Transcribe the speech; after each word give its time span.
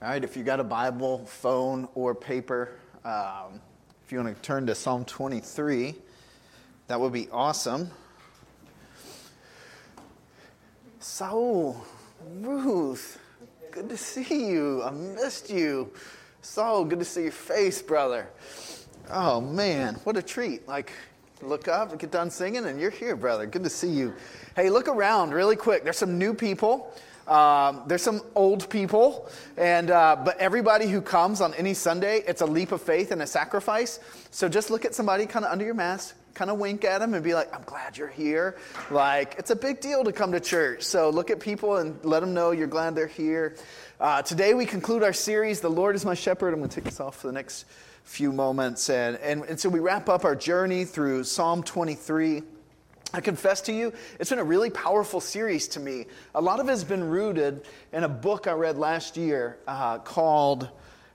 All 0.00 0.08
right, 0.08 0.22
if 0.22 0.36
you 0.36 0.44
got 0.44 0.60
a 0.60 0.64
Bible, 0.64 1.26
phone, 1.26 1.88
or 1.96 2.14
paper, 2.14 2.70
um, 3.04 3.60
if 4.06 4.12
you 4.12 4.18
want 4.22 4.32
to 4.32 4.40
turn 4.42 4.64
to 4.68 4.74
Psalm 4.76 5.04
23, 5.04 5.92
that 6.86 7.00
would 7.00 7.12
be 7.12 7.28
awesome. 7.32 7.90
Saul, 11.00 11.84
Ruth, 12.36 13.18
good 13.72 13.88
to 13.88 13.96
see 13.96 14.48
you. 14.48 14.84
I 14.84 14.92
missed 14.92 15.50
you. 15.50 15.90
Saul, 16.42 16.84
good 16.84 17.00
to 17.00 17.04
see 17.04 17.22
your 17.22 17.32
face, 17.32 17.82
brother. 17.82 18.28
Oh 19.10 19.40
man, 19.40 19.94
what 20.04 20.16
a 20.16 20.22
treat. 20.22 20.68
Like, 20.68 20.92
look 21.42 21.66
up, 21.66 21.90
and 21.90 21.98
get 21.98 22.12
done 22.12 22.30
singing, 22.30 22.66
and 22.66 22.80
you're 22.80 22.92
here, 22.92 23.16
brother. 23.16 23.46
Good 23.46 23.64
to 23.64 23.70
see 23.70 23.90
you. 23.90 24.14
Hey, 24.54 24.70
look 24.70 24.86
around 24.86 25.32
really 25.32 25.56
quick. 25.56 25.82
There's 25.82 25.98
some 25.98 26.18
new 26.18 26.34
people. 26.34 26.94
Um, 27.28 27.82
there's 27.86 28.02
some 28.02 28.22
old 28.34 28.70
people, 28.70 29.28
and 29.58 29.90
uh, 29.90 30.16
but 30.24 30.38
everybody 30.38 30.88
who 30.88 31.02
comes 31.02 31.42
on 31.42 31.52
any 31.54 31.74
Sunday, 31.74 32.22
it's 32.26 32.40
a 32.40 32.46
leap 32.46 32.72
of 32.72 32.80
faith 32.80 33.10
and 33.10 33.20
a 33.20 33.26
sacrifice. 33.26 34.00
So 34.30 34.48
just 34.48 34.70
look 34.70 34.86
at 34.86 34.94
somebody 34.94 35.26
kind 35.26 35.44
of 35.44 35.52
under 35.52 35.64
your 35.64 35.74
mask, 35.74 36.16
kind 36.32 36.50
of 36.50 36.58
wink 36.58 36.84
at 36.84 37.00
them, 37.00 37.12
and 37.12 37.22
be 37.22 37.34
like, 37.34 37.54
"I'm 37.54 37.64
glad 37.64 37.98
you're 37.98 38.08
here." 38.08 38.56
Like 38.90 39.34
it's 39.38 39.50
a 39.50 39.56
big 39.56 39.80
deal 39.80 40.04
to 40.04 40.12
come 40.12 40.32
to 40.32 40.40
church. 40.40 40.82
So 40.82 41.10
look 41.10 41.30
at 41.30 41.38
people 41.38 41.76
and 41.76 42.02
let 42.02 42.20
them 42.20 42.32
know 42.32 42.52
you're 42.52 42.66
glad 42.66 42.94
they're 42.94 43.06
here. 43.06 43.56
Uh, 44.00 44.22
today 44.22 44.54
we 44.54 44.64
conclude 44.64 45.02
our 45.02 45.12
series, 45.12 45.60
"The 45.60 45.70
Lord 45.70 45.96
is 45.96 46.06
My 46.06 46.14
Shepherd." 46.14 46.54
I'm 46.54 46.60
going 46.60 46.70
to 46.70 46.74
take 46.74 46.84
this 46.84 46.98
off 46.98 47.16
for 47.16 47.26
the 47.26 47.34
next 47.34 47.66
few 48.04 48.32
moments, 48.32 48.88
and, 48.88 49.16
and 49.18 49.44
and 49.44 49.60
so 49.60 49.68
we 49.68 49.80
wrap 49.80 50.08
up 50.08 50.24
our 50.24 50.34
journey 50.34 50.86
through 50.86 51.24
Psalm 51.24 51.62
23. 51.62 52.42
I 53.12 53.22
confess 53.22 53.62
to 53.62 53.72
you, 53.72 53.94
it's 54.20 54.28
been 54.28 54.38
a 54.38 54.44
really 54.44 54.68
powerful 54.68 55.20
series 55.20 55.68
to 55.68 55.80
me. 55.80 56.04
A 56.34 56.42
lot 56.42 56.60
of 56.60 56.68
it 56.68 56.72
has 56.72 56.84
been 56.84 57.08
rooted 57.08 57.62
in 57.90 58.04
a 58.04 58.08
book 58.08 58.46
I 58.46 58.52
read 58.52 58.76
last 58.76 59.16
year 59.16 59.58
uh, 59.66 59.98
called 59.98 60.68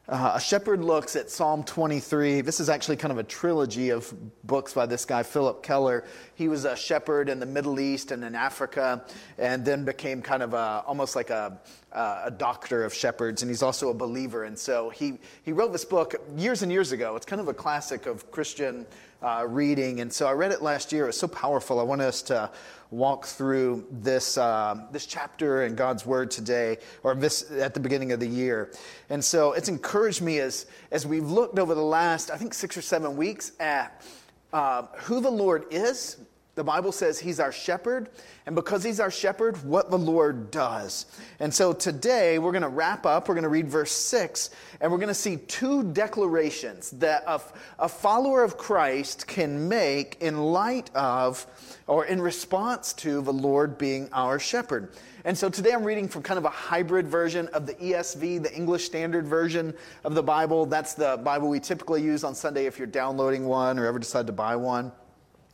uh, 0.10 0.34
A 0.36 0.42
Shepherd 0.42 0.84
Looks 0.84 1.16
at 1.16 1.30
Psalm 1.30 1.64
23. 1.64 2.42
This 2.42 2.60
is 2.60 2.68
actually 2.68 2.98
kind 2.98 3.12
of 3.12 3.20
a 3.20 3.24
trilogy 3.24 3.92
of 3.92 4.12
books 4.44 4.74
by 4.74 4.88
this 4.88 5.06
guy, 5.06 5.22
Phillip 5.22 5.62
Keller. 5.62 6.04
He 6.34 6.48
was 6.48 6.66
a 6.66 6.76
shepherd 6.76 7.30
in 7.30 7.40
the 7.40 7.46
Middle 7.46 7.80
East 7.80 8.12
and 8.12 8.24
in 8.24 8.34
Africa, 8.34 9.06
and 9.38 9.64
then 9.64 9.86
became 9.86 10.24
kind 10.24 10.42
of 10.42 10.56
a, 10.56 10.84
almost 10.88 11.16
like 11.16 11.30
a, 11.30 11.62
a 11.92 12.32
doctor 12.32 12.84
of 12.84 12.94
shepherds, 12.94 13.44
and 13.44 13.52
he's 13.52 13.62
also 13.62 13.92
a 13.92 13.94
believer. 13.94 14.46
And 14.46 14.58
so 14.58 14.90
he, 14.90 15.20
he 15.44 15.52
wrote 15.52 15.72
this 15.72 15.86
book 15.86 16.16
years 16.36 16.64
and 16.64 16.72
years 16.72 16.92
ago. 16.92 17.16
It's 17.16 17.26
kind 17.28 17.40
of 17.40 17.50
a 17.50 17.54
classic 17.54 18.08
of 18.08 18.32
Christian 18.32 18.88
uh, 19.24 19.46
reading. 19.48 20.02
And 20.02 20.12
so 20.12 20.28
I 20.28 20.34
read 20.34 20.52
it 20.52 20.62
last 20.62 20.92
year. 20.92 21.06
It 21.06 21.08
was 21.08 21.20
so 21.20 21.28
powerful. 21.28 21.80
I 21.80 21.84
want 21.84 22.02
us 22.02 22.22
to 22.24 22.50
walk 22.92 23.26
through 23.26 23.86
this, 23.90 24.38
uh, 24.38 24.86
this 24.92 25.06
chapter 25.06 25.64
in 25.64 25.76
God's 25.76 26.06
Word 26.06 26.30
today, 26.30 26.78
or 27.02 27.16
this 27.16 27.50
at 27.52 27.74
the 27.74 27.80
beginning 27.80 28.12
of 28.12 28.20
the 28.20 28.28
year. 28.28 28.72
And 29.10 29.24
so 29.24 29.54
it's 29.54 29.70
encouraged 29.70 30.22
me 30.22 30.40
as, 30.40 30.68
as 30.92 31.08
we've 31.08 31.30
looked 31.30 31.58
over 31.58 31.74
the 31.74 31.82
last, 31.82 32.30
I 32.30 32.38
think, 32.38 32.54
six 32.54 32.78
or 32.78 32.82
seven 32.82 33.18
weeks 33.18 33.54
at 33.60 34.04
uh, 34.52 34.84
who 34.98 35.22
the 35.22 35.32
Lord 35.32 35.66
is 35.72 36.18
the 36.56 36.64
Bible 36.64 36.92
says 36.92 37.20
he's 37.20 37.40
our 37.40 37.52
shepherd, 37.52 38.10
and 38.46 38.56
because 38.56 38.84
he's 38.84 39.00
our 39.00 39.10
shepherd, 39.10 39.58
what 39.64 39.90
the 39.90 39.98
Lord 39.98 40.52
does. 40.52 41.08
And 41.40 41.52
so 41.52 41.74
today 41.74 42.38
we're 42.38 42.52
going 42.52 42.62
to 42.62 42.70
wrap 42.70 43.08
up. 43.08 43.28
We're 43.28 43.34
going 43.34 43.44
to 43.44 43.50
read 43.50 43.68
verse 43.68 43.92
6, 43.92 44.52
and 44.80 44.92
we're 44.92 45.00
going 45.00 45.08
to 45.08 45.16
see 45.16 45.38
two 45.38 45.82
declarations 45.94 46.92
that 46.92 47.24
a, 47.26 47.42
a 47.80 47.90
follower 47.90 48.44
of 48.44 48.58
Christ 48.58 49.26
can 49.26 49.68
make 49.68 50.18
in 50.22 50.38
light 50.38 50.92
of 50.96 51.48
or 51.88 52.06
in 52.06 52.22
response 52.22 52.94
to 52.94 53.22
the 53.22 53.34
Lord 53.34 53.80
being 53.80 54.08
our 54.14 54.38
shepherd. 54.38 54.94
And 55.26 55.36
so 55.36 55.50
today 55.50 55.72
I'm 55.72 55.84
reading 55.84 56.08
from 56.08 56.22
kind 56.22 56.38
of 56.38 56.46
a 56.46 56.50
hybrid 56.50 57.08
version 57.08 57.48
of 57.48 57.66
the 57.66 57.74
ESV, 57.76 58.44
the 58.44 58.54
English 58.54 58.86
Standard 58.86 59.26
Version 59.26 59.74
of 60.04 60.14
the 60.14 60.24
Bible. 60.24 60.68
That's 60.68 60.94
the 60.94 61.20
Bible 61.24 61.50
we 61.50 61.60
typically 61.60 62.04
use 62.04 62.24
on 62.24 62.36
Sunday 62.36 62.68
if 62.68 62.78
you're 62.78 62.86
downloading 62.86 63.46
one 63.46 63.80
or 63.80 63.88
ever 63.88 63.98
decide 63.98 64.28
to 64.28 64.34
buy 64.34 64.56
one. 64.56 64.92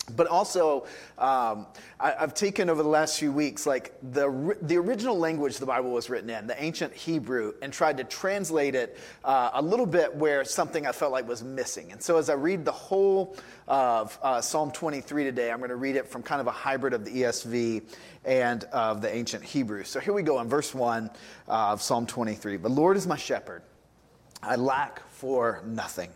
But 0.09 0.27
also, 0.27 0.85
um, 1.17 1.67
I, 1.99 2.13
have 2.19 2.33
taken 2.33 2.69
over 2.69 2.83
the 2.83 2.89
last 2.89 3.19
few 3.19 3.31
weeks, 3.31 3.65
like 3.65 3.93
the, 4.11 4.55
the 4.61 4.77
original 4.77 5.17
language 5.17 5.57
the 5.57 5.65
Bible 5.65 5.91
was 5.91 6.09
written 6.09 6.29
in, 6.29 6.47
the 6.47 6.61
ancient 6.61 6.93
Hebrew, 6.93 7.53
and 7.61 7.71
tried 7.71 7.97
to 7.97 8.03
translate 8.03 8.75
it 8.75 8.97
uh, 9.23 9.51
a 9.53 9.61
little 9.61 9.85
bit 9.85 10.15
where 10.15 10.43
something 10.43 10.87
I 10.87 10.91
felt 10.91 11.11
like 11.11 11.27
was 11.27 11.43
missing. 11.43 11.91
And 11.91 12.01
so 12.01 12.17
as 12.17 12.29
I 12.29 12.33
read 12.33 12.65
the 12.65 12.71
whole 12.71 13.35
of 13.67 14.17
uh, 14.21 14.41
Psalm 14.41 14.71
23 14.71 15.23
today, 15.23 15.51
I'm 15.51 15.59
going 15.59 15.69
to 15.69 15.75
read 15.75 15.95
it 15.95 16.07
from 16.07 16.23
kind 16.23 16.41
of 16.41 16.47
a 16.47 16.51
hybrid 16.51 16.93
of 16.93 17.05
the 17.05 17.11
ESV 17.11 17.83
and 18.25 18.63
of 18.65 19.01
the 19.01 19.13
ancient 19.13 19.43
Hebrew. 19.43 19.83
So 19.83 19.99
here 19.99 20.13
we 20.13 20.23
go 20.23 20.39
in 20.41 20.49
verse 20.49 20.73
1 20.73 21.09
uh, 21.47 21.51
of 21.51 21.81
Psalm 21.81 22.05
23. 22.05 22.57
The 22.57 22.69
Lord 22.69 22.97
is 22.97 23.07
my 23.07 23.17
shepherd, 23.17 23.63
I 24.41 24.55
lack 24.55 25.07
for 25.09 25.61
nothing. 25.65 26.09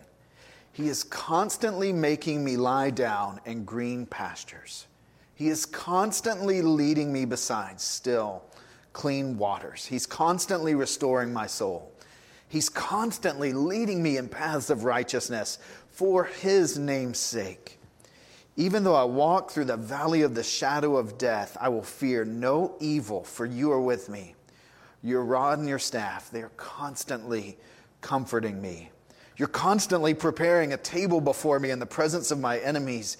He 0.73 0.89
is 0.89 1.03
constantly 1.03 1.93
making 1.93 2.43
me 2.43 2.57
lie 2.57 2.89
down 2.89 3.39
in 3.45 3.63
green 3.63 4.07
pastures. 4.07 4.87
He 5.35 5.49
is 5.49 5.67
constantly 5.67 6.63
leading 6.63 7.13
me 7.13 7.25
beside 7.25 7.79
still, 7.79 8.43
clean 8.91 9.37
waters. 9.37 9.85
He's 9.85 10.07
constantly 10.07 10.73
restoring 10.73 11.31
my 11.31 11.45
soul. 11.45 11.91
He's 12.47 12.69
constantly 12.69 13.53
leading 13.53 14.01
me 14.01 14.17
in 14.17 14.27
paths 14.27 14.71
of 14.71 14.83
righteousness 14.83 15.59
for 15.89 16.23
his 16.23 16.77
name's 16.77 17.19
sake. 17.19 17.79
Even 18.55 18.83
though 18.83 18.95
I 18.95 19.03
walk 19.03 19.51
through 19.51 19.65
the 19.65 19.77
valley 19.77 20.23
of 20.23 20.33
the 20.33 20.43
shadow 20.43 20.97
of 20.97 21.19
death, 21.19 21.55
I 21.61 21.69
will 21.69 21.83
fear 21.83 22.25
no 22.25 22.75
evil, 22.79 23.23
for 23.23 23.45
you 23.45 23.71
are 23.71 23.81
with 23.81 24.09
me. 24.09 24.35
Your 25.03 25.23
rod 25.23 25.59
and 25.59 25.67
your 25.67 25.79
staff, 25.79 26.31
they 26.31 26.41
are 26.41 26.51
constantly 26.57 27.57
comforting 28.01 28.61
me. 28.61 28.89
You're 29.37 29.47
constantly 29.47 30.13
preparing 30.13 30.73
a 30.73 30.77
table 30.77 31.19
before 31.19 31.59
me 31.59 31.71
in 31.71 31.79
the 31.79 31.85
presence 31.85 32.31
of 32.31 32.39
my 32.39 32.59
enemies. 32.59 33.17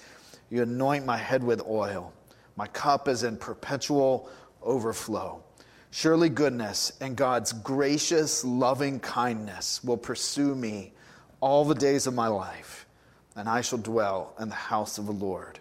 You 0.50 0.62
anoint 0.62 1.04
my 1.04 1.16
head 1.16 1.42
with 1.42 1.60
oil. 1.66 2.12
My 2.56 2.66
cup 2.68 3.08
is 3.08 3.24
in 3.24 3.36
perpetual 3.36 4.28
overflow. 4.62 5.42
Surely 5.90 6.28
goodness 6.28 6.92
and 7.00 7.16
God's 7.16 7.52
gracious, 7.52 8.44
loving 8.44 9.00
kindness 9.00 9.82
will 9.82 9.96
pursue 9.96 10.54
me 10.54 10.92
all 11.40 11.64
the 11.64 11.74
days 11.74 12.06
of 12.06 12.14
my 12.14 12.26
life, 12.26 12.86
and 13.36 13.48
I 13.48 13.60
shall 13.60 13.78
dwell 13.78 14.34
in 14.40 14.48
the 14.48 14.54
house 14.54 14.98
of 14.98 15.06
the 15.06 15.12
Lord 15.12 15.58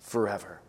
forever. 0.00 0.60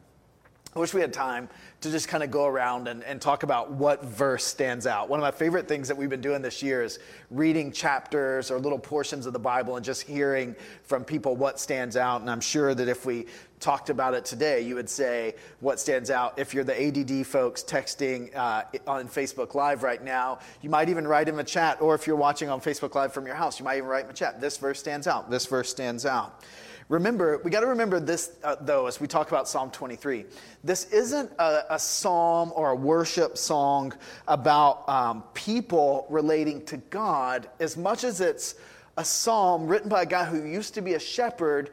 I 0.76 0.80
wish 0.80 0.94
we 0.94 1.00
had 1.00 1.14
time 1.14 1.48
to 1.80 1.90
just 1.90 2.10
kind 2.10 2.22
of 2.22 2.32
go 2.32 2.46
around 2.46 2.90
and, 2.90 3.02
and 3.06 3.22
talk 3.22 3.44
about 3.44 3.72
what 3.72 4.04
verse 4.04 4.44
stands 4.44 4.86
out. 4.86 5.08
One 5.08 5.18
of 5.18 5.22
my 5.22 5.32
favorite 5.32 5.70
things 5.70 5.88
that 5.88 5.96
we've 5.96 6.10
been 6.10 6.20
doing 6.20 6.42
this 6.42 6.62
year 6.62 6.84
is 6.84 7.00
reading 7.32 7.72
chapters 7.72 8.52
or 8.52 8.60
little 8.60 8.78
portions 8.78 9.26
of 9.26 9.32
the 9.32 9.40
Bible 9.40 9.78
and 9.78 9.86
just 9.86 10.02
hearing 10.02 10.54
from 10.84 11.06
people 11.06 11.38
what 11.38 11.62
stands 11.62 11.96
out. 11.96 12.20
And 12.20 12.30
I'm 12.30 12.42
sure 12.42 12.76
that 12.76 12.90
if 12.90 13.06
we 13.06 13.28
talked 13.62 13.90
about 13.90 14.16
it 14.16 14.26
today, 14.26 14.60
you 14.64 14.76
would 14.76 14.90
say 14.90 15.36
what 15.62 15.80
stands 15.80 16.12
out. 16.12 16.38
If 16.38 16.54
you're 16.54 16.66
the 16.66 16.88
ADD 16.88 17.26
folks 17.26 17.64
texting 17.64 18.36
uh, 18.36 18.64
on 18.86 19.08
Facebook 19.08 19.56
Live 19.56 19.82
right 19.82 20.04
now, 20.04 20.40
you 20.62 20.70
might 20.70 20.90
even 20.90 21.08
write 21.08 21.30
in 21.30 21.38
the 21.38 21.44
chat, 21.46 21.80
or 21.80 21.96
if 21.96 22.06
you're 22.06 22.18
watching 22.18 22.50
on 22.50 22.60
Facebook 22.60 22.96
Live 22.96 23.14
from 23.14 23.26
your 23.26 23.36
house, 23.36 23.60
you 23.60 23.64
might 23.64 23.78
even 23.78 23.88
write 23.88 24.02
in 24.02 24.08
the 24.08 24.14
chat, 24.14 24.42
this 24.42 24.58
verse 24.58 24.80
stands 24.80 25.08
out, 25.08 25.32
this 25.32 25.46
verse 25.46 25.70
stands 25.70 26.06
out. 26.06 26.44
Remember, 26.88 27.42
we 27.44 27.50
got 27.50 27.62
to 27.62 27.68
remember 27.68 28.00
this, 28.00 28.34
uh, 28.44 28.58
though, 28.62 28.86
as 28.86 29.00
we 29.00 29.08
talk 29.08 29.30
about 29.30 29.48
Psalm 29.48 29.72
23. 29.72 30.26
This 30.64 30.86
isn't 30.92 31.32
a, 31.40 31.64
a 31.72 31.80
psalm 31.80 32.54
or 32.56 32.72
a 32.72 32.76
worship 32.76 33.40
song 33.40 33.92
about 34.28 34.88
um, 34.88 35.24
people 35.34 36.06
relating 36.12 36.64
to 36.66 36.78
God 36.78 37.50
as 37.60 37.76
much 37.76 38.04
as 38.04 38.22
it's 38.22 38.54
a 38.98 39.04
psalm 39.04 39.66
written 39.66 39.90
by 39.90 40.04
a 40.04 40.06
guy 40.06 40.26
who 40.26 40.46
used 40.46 40.76
to 40.76 40.82
be 40.82 40.94
a 40.94 41.00
shepherd 41.00 41.72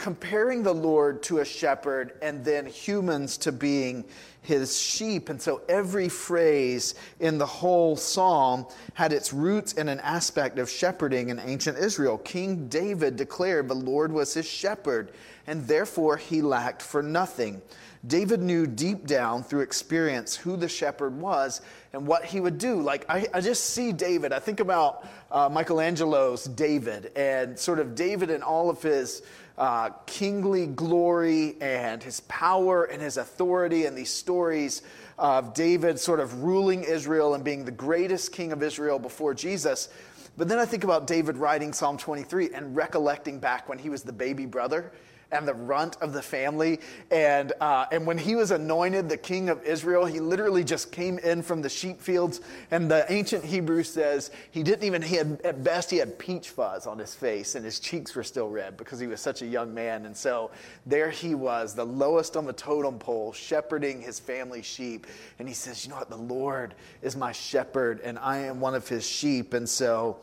comparing 0.00 0.62
the 0.62 0.72
Lord 0.72 1.22
to 1.24 1.40
a 1.40 1.44
shepherd 1.44 2.12
and 2.22 2.42
then 2.42 2.64
humans 2.64 3.36
to 3.36 3.52
being 3.52 4.02
his 4.40 4.78
sheep. 4.78 5.28
And 5.28 5.40
so 5.40 5.60
every 5.68 6.08
phrase 6.08 6.94
in 7.20 7.36
the 7.36 7.44
whole 7.44 7.96
psalm 7.96 8.64
had 8.94 9.12
its 9.12 9.34
roots 9.34 9.74
in 9.74 9.90
an 9.90 10.00
aspect 10.00 10.58
of 10.58 10.70
shepherding 10.70 11.28
in 11.28 11.38
ancient 11.38 11.76
Israel. 11.76 12.16
King 12.16 12.66
David 12.68 13.16
declared 13.16 13.68
the 13.68 13.74
Lord 13.74 14.10
was 14.10 14.32
his 14.32 14.48
shepherd, 14.48 15.12
and 15.46 15.68
therefore 15.68 16.16
he 16.16 16.40
lacked 16.40 16.80
for 16.80 17.02
nothing. 17.02 17.60
David 18.06 18.40
knew 18.40 18.66
deep 18.66 19.06
down 19.06 19.42
through 19.42 19.60
experience 19.60 20.34
who 20.34 20.56
the 20.56 20.68
shepherd 20.68 21.14
was 21.20 21.60
and 21.92 22.06
what 22.06 22.24
he 22.24 22.40
would 22.40 22.56
do. 22.56 22.80
Like, 22.80 23.04
I, 23.10 23.26
I 23.34 23.42
just 23.42 23.64
see 23.64 23.92
David. 23.92 24.32
I 24.32 24.38
think 24.38 24.60
about 24.60 25.06
uh, 25.30 25.50
Michelangelo's 25.50 26.44
David 26.44 27.12
and 27.14 27.58
sort 27.58 27.78
of 27.78 27.94
David 27.94 28.30
and 28.30 28.42
all 28.42 28.70
of 28.70 28.80
his 28.80 29.20
uh, 29.60 29.90
kingly 30.06 30.66
glory 30.66 31.54
and 31.60 32.02
his 32.02 32.20
power 32.20 32.84
and 32.84 33.02
his 33.02 33.18
authority 33.18 33.84
and 33.84 33.96
these 33.96 34.10
stories 34.10 34.80
of 35.18 35.52
David 35.52 36.00
sort 36.00 36.18
of 36.18 36.42
ruling 36.42 36.82
Israel 36.82 37.34
and 37.34 37.44
being 37.44 37.66
the 37.66 37.70
greatest 37.70 38.32
king 38.32 38.52
of 38.52 38.62
Israel 38.62 38.98
before 38.98 39.34
Jesus. 39.34 39.90
But 40.38 40.48
then 40.48 40.58
I 40.58 40.64
think 40.64 40.82
about 40.82 41.06
David 41.06 41.36
writing 41.36 41.74
Psalm 41.74 41.98
23 41.98 42.54
and 42.54 42.74
recollecting 42.74 43.38
back 43.38 43.68
when 43.68 43.78
he 43.78 43.90
was 43.90 44.02
the 44.02 44.14
baby 44.14 44.46
brother 44.46 44.92
and 45.32 45.46
the 45.46 45.54
runt 45.54 45.96
of 46.00 46.12
the 46.12 46.22
family. 46.22 46.80
And, 47.10 47.52
uh, 47.60 47.86
and 47.92 48.06
when 48.06 48.18
he 48.18 48.36
was 48.36 48.50
anointed 48.50 49.08
the 49.08 49.16
king 49.16 49.48
of 49.48 49.62
Israel, 49.64 50.04
he 50.06 50.20
literally 50.20 50.64
just 50.64 50.92
came 50.92 51.18
in 51.18 51.42
from 51.42 51.62
the 51.62 51.68
sheep 51.68 52.00
fields. 52.00 52.40
And 52.70 52.90
the 52.90 53.10
ancient 53.12 53.44
Hebrew 53.44 53.82
says 53.82 54.30
he 54.50 54.62
didn't 54.62 54.84
even, 54.84 55.02
he 55.02 55.16
had, 55.16 55.40
at 55.44 55.62
best, 55.62 55.90
he 55.90 55.98
had 55.98 56.18
peach 56.18 56.50
fuzz 56.50 56.86
on 56.86 56.98
his 56.98 57.14
face 57.14 57.54
and 57.54 57.64
his 57.64 57.80
cheeks 57.80 58.14
were 58.14 58.24
still 58.24 58.48
red 58.48 58.76
because 58.76 58.98
he 58.98 59.06
was 59.06 59.20
such 59.20 59.42
a 59.42 59.46
young 59.46 59.72
man. 59.72 60.06
And 60.06 60.16
so 60.16 60.50
there 60.86 61.10
he 61.10 61.34
was, 61.34 61.74
the 61.74 61.86
lowest 61.86 62.36
on 62.36 62.44
the 62.44 62.52
totem 62.52 62.98
pole, 62.98 63.32
shepherding 63.32 64.00
his 64.00 64.18
family 64.18 64.62
sheep. 64.62 65.06
And 65.38 65.48
he 65.48 65.54
says, 65.54 65.84
You 65.84 65.90
know 65.90 65.98
what? 65.98 66.10
The 66.10 66.16
Lord 66.16 66.74
is 67.02 67.16
my 67.16 67.32
shepherd 67.32 68.00
and 68.00 68.18
I 68.18 68.38
am 68.38 68.60
one 68.60 68.74
of 68.74 68.88
his 68.88 69.06
sheep. 69.06 69.54
And 69.54 69.68
so, 69.68 70.18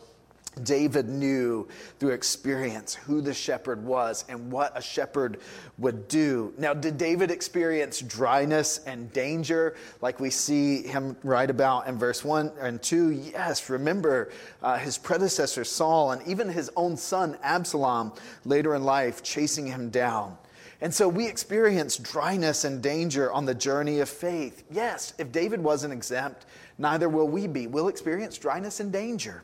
David 0.63 1.07
knew 1.07 1.67
through 1.99 2.11
experience 2.11 2.95
who 2.95 3.21
the 3.21 3.33
shepherd 3.33 3.83
was 3.83 4.25
and 4.29 4.51
what 4.51 4.77
a 4.77 4.81
shepherd 4.81 5.39
would 5.77 6.07
do. 6.07 6.53
Now, 6.57 6.73
did 6.73 6.97
David 6.97 7.31
experience 7.31 8.01
dryness 8.01 8.79
and 8.85 9.11
danger 9.13 9.75
like 10.01 10.19
we 10.19 10.29
see 10.29 10.83
him 10.83 11.15
write 11.23 11.49
about 11.49 11.87
in 11.87 11.97
verse 11.97 12.23
1 12.23 12.51
and 12.59 12.81
2? 12.81 13.11
Yes. 13.11 13.69
Remember 13.69 14.31
uh, 14.61 14.77
his 14.77 14.97
predecessor 14.97 15.63
Saul 15.63 16.11
and 16.11 16.27
even 16.27 16.49
his 16.49 16.69
own 16.75 16.97
son 16.97 17.37
Absalom 17.43 18.13
later 18.45 18.75
in 18.75 18.83
life 18.83 19.23
chasing 19.23 19.67
him 19.67 19.89
down. 19.89 20.37
And 20.79 20.93
so 20.93 21.07
we 21.07 21.27
experience 21.27 21.97
dryness 21.97 22.63
and 22.63 22.83
danger 22.83 23.31
on 23.31 23.45
the 23.45 23.55
journey 23.55 23.99
of 23.99 24.09
faith. 24.09 24.63
Yes, 24.69 25.13
if 25.17 25.31
David 25.31 25.61
wasn't 25.63 25.91
exempt, 25.91 26.45
neither 26.77 27.09
will 27.09 27.27
we 27.27 27.47
be. 27.47 27.67
We'll 27.67 27.87
experience 27.87 28.37
dryness 28.37 28.79
and 28.79 28.91
danger 28.91 29.43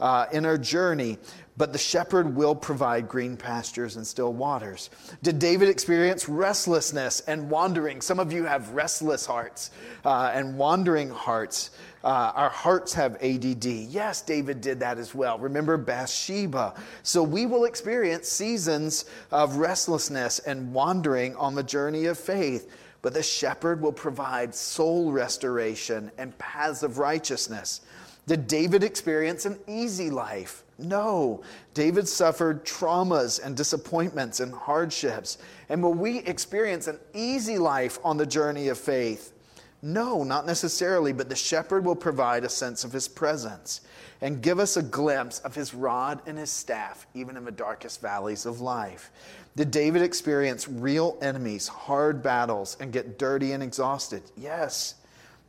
uh, 0.00 0.26
in 0.32 0.44
our 0.44 0.58
journey, 0.58 1.18
but 1.56 1.72
the 1.72 1.78
shepherd 1.78 2.34
will 2.34 2.54
provide 2.54 3.08
green 3.08 3.36
pastures 3.36 3.96
and 3.96 4.06
still 4.06 4.32
waters. 4.32 4.90
Did 5.22 5.38
David 5.38 5.68
experience 5.68 6.28
restlessness 6.28 7.20
and 7.20 7.48
wandering? 7.48 8.00
Some 8.00 8.18
of 8.18 8.32
you 8.32 8.44
have 8.44 8.70
restless 8.70 9.24
hearts 9.24 9.70
uh, 10.04 10.32
and 10.34 10.58
wandering 10.58 11.10
hearts. 11.10 11.70
Uh, 12.02 12.32
our 12.34 12.50
hearts 12.50 12.92
have 12.92 13.14
ADD. 13.22 13.64
Yes, 13.64 14.20
David 14.20 14.60
did 14.60 14.80
that 14.80 14.98
as 14.98 15.14
well. 15.14 15.38
Remember 15.38 15.76
Bathsheba. 15.76 16.74
So 17.02 17.22
we 17.22 17.46
will 17.46 17.64
experience 17.64 18.28
seasons 18.28 19.06
of 19.30 19.56
restlessness 19.56 20.40
and 20.40 20.72
wandering 20.74 21.34
on 21.36 21.54
the 21.54 21.62
journey 21.62 22.06
of 22.06 22.18
faith 22.18 22.70
but 23.04 23.12
the 23.12 23.22
shepherd 23.22 23.82
will 23.82 23.92
provide 23.92 24.54
soul 24.54 25.12
restoration 25.12 26.10
and 26.16 26.36
paths 26.38 26.82
of 26.82 26.96
righteousness. 26.96 27.82
Did 28.26 28.46
David 28.46 28.82
experience 28.82 29.44
an 29.44 29.58
easy 29.68 30.08
life? 30.08 30.62
No. 30.78 31.42
David 31.74 32.08
suffered 32.08 32.64
traumas 32.64 33.44
and 33.44 33.54
disappointments 33.54 34.40
and 34.40 34.54
hardships. 34.54 35.36
And 35.68 35.82
will 35.82 35.92
we 35.92 36.20
experience 36.20 36.86
an 36.86 36.98
easy 37.12 37.58
life 37.58 37.98
on 38.02 38.16
the 38.16 38.24
journey 38.24 38.68
of 38.68 38.78
faith? 38.78 39.34
No, 39.82 40.24
not 40.24 40.46
necessarily, 40.46 41.12
but 41.12 41.28
the 41.28 41.36
shepherd 41.36 41.84
will 41.84 41.94
provide 41.94 42.42
a 42.42 42.48
sense 42.48 42.84
of 42.84 42.92
his 42.92 43.06
presence 43.06 43.82
and 44.22 44.40
give 44.40 44.58
us 44.58 44.78
a 44.78 44.82
glimpse 44.82 45.40
of 45.40 45.54
his 45.54 45.74
rod 45.74 46.22
and 46.24 46.38
his 46.38 46.48
staff, 46.48 47.06
even 47.12 47.36
in 47.36 47.44
the 47.44 47.52
darkest 47.52 48.00
valleys 48.00 48.46
of 48.46 48.62
life. 48.62 49.10
Did 49.56 49.70
David 49.70 50.02
experience 50.02 50.68
real 50.68 51.16
enemies, 51.22 51.68
hard 51.68 52.22
battles, 52.22 52.76
and 52.80 52.92
get 52.92 53.18
dirty 53.18 53.52
and 53.52 53.62
exhausted? 53.62 54.22
Yes. 54.36 54.96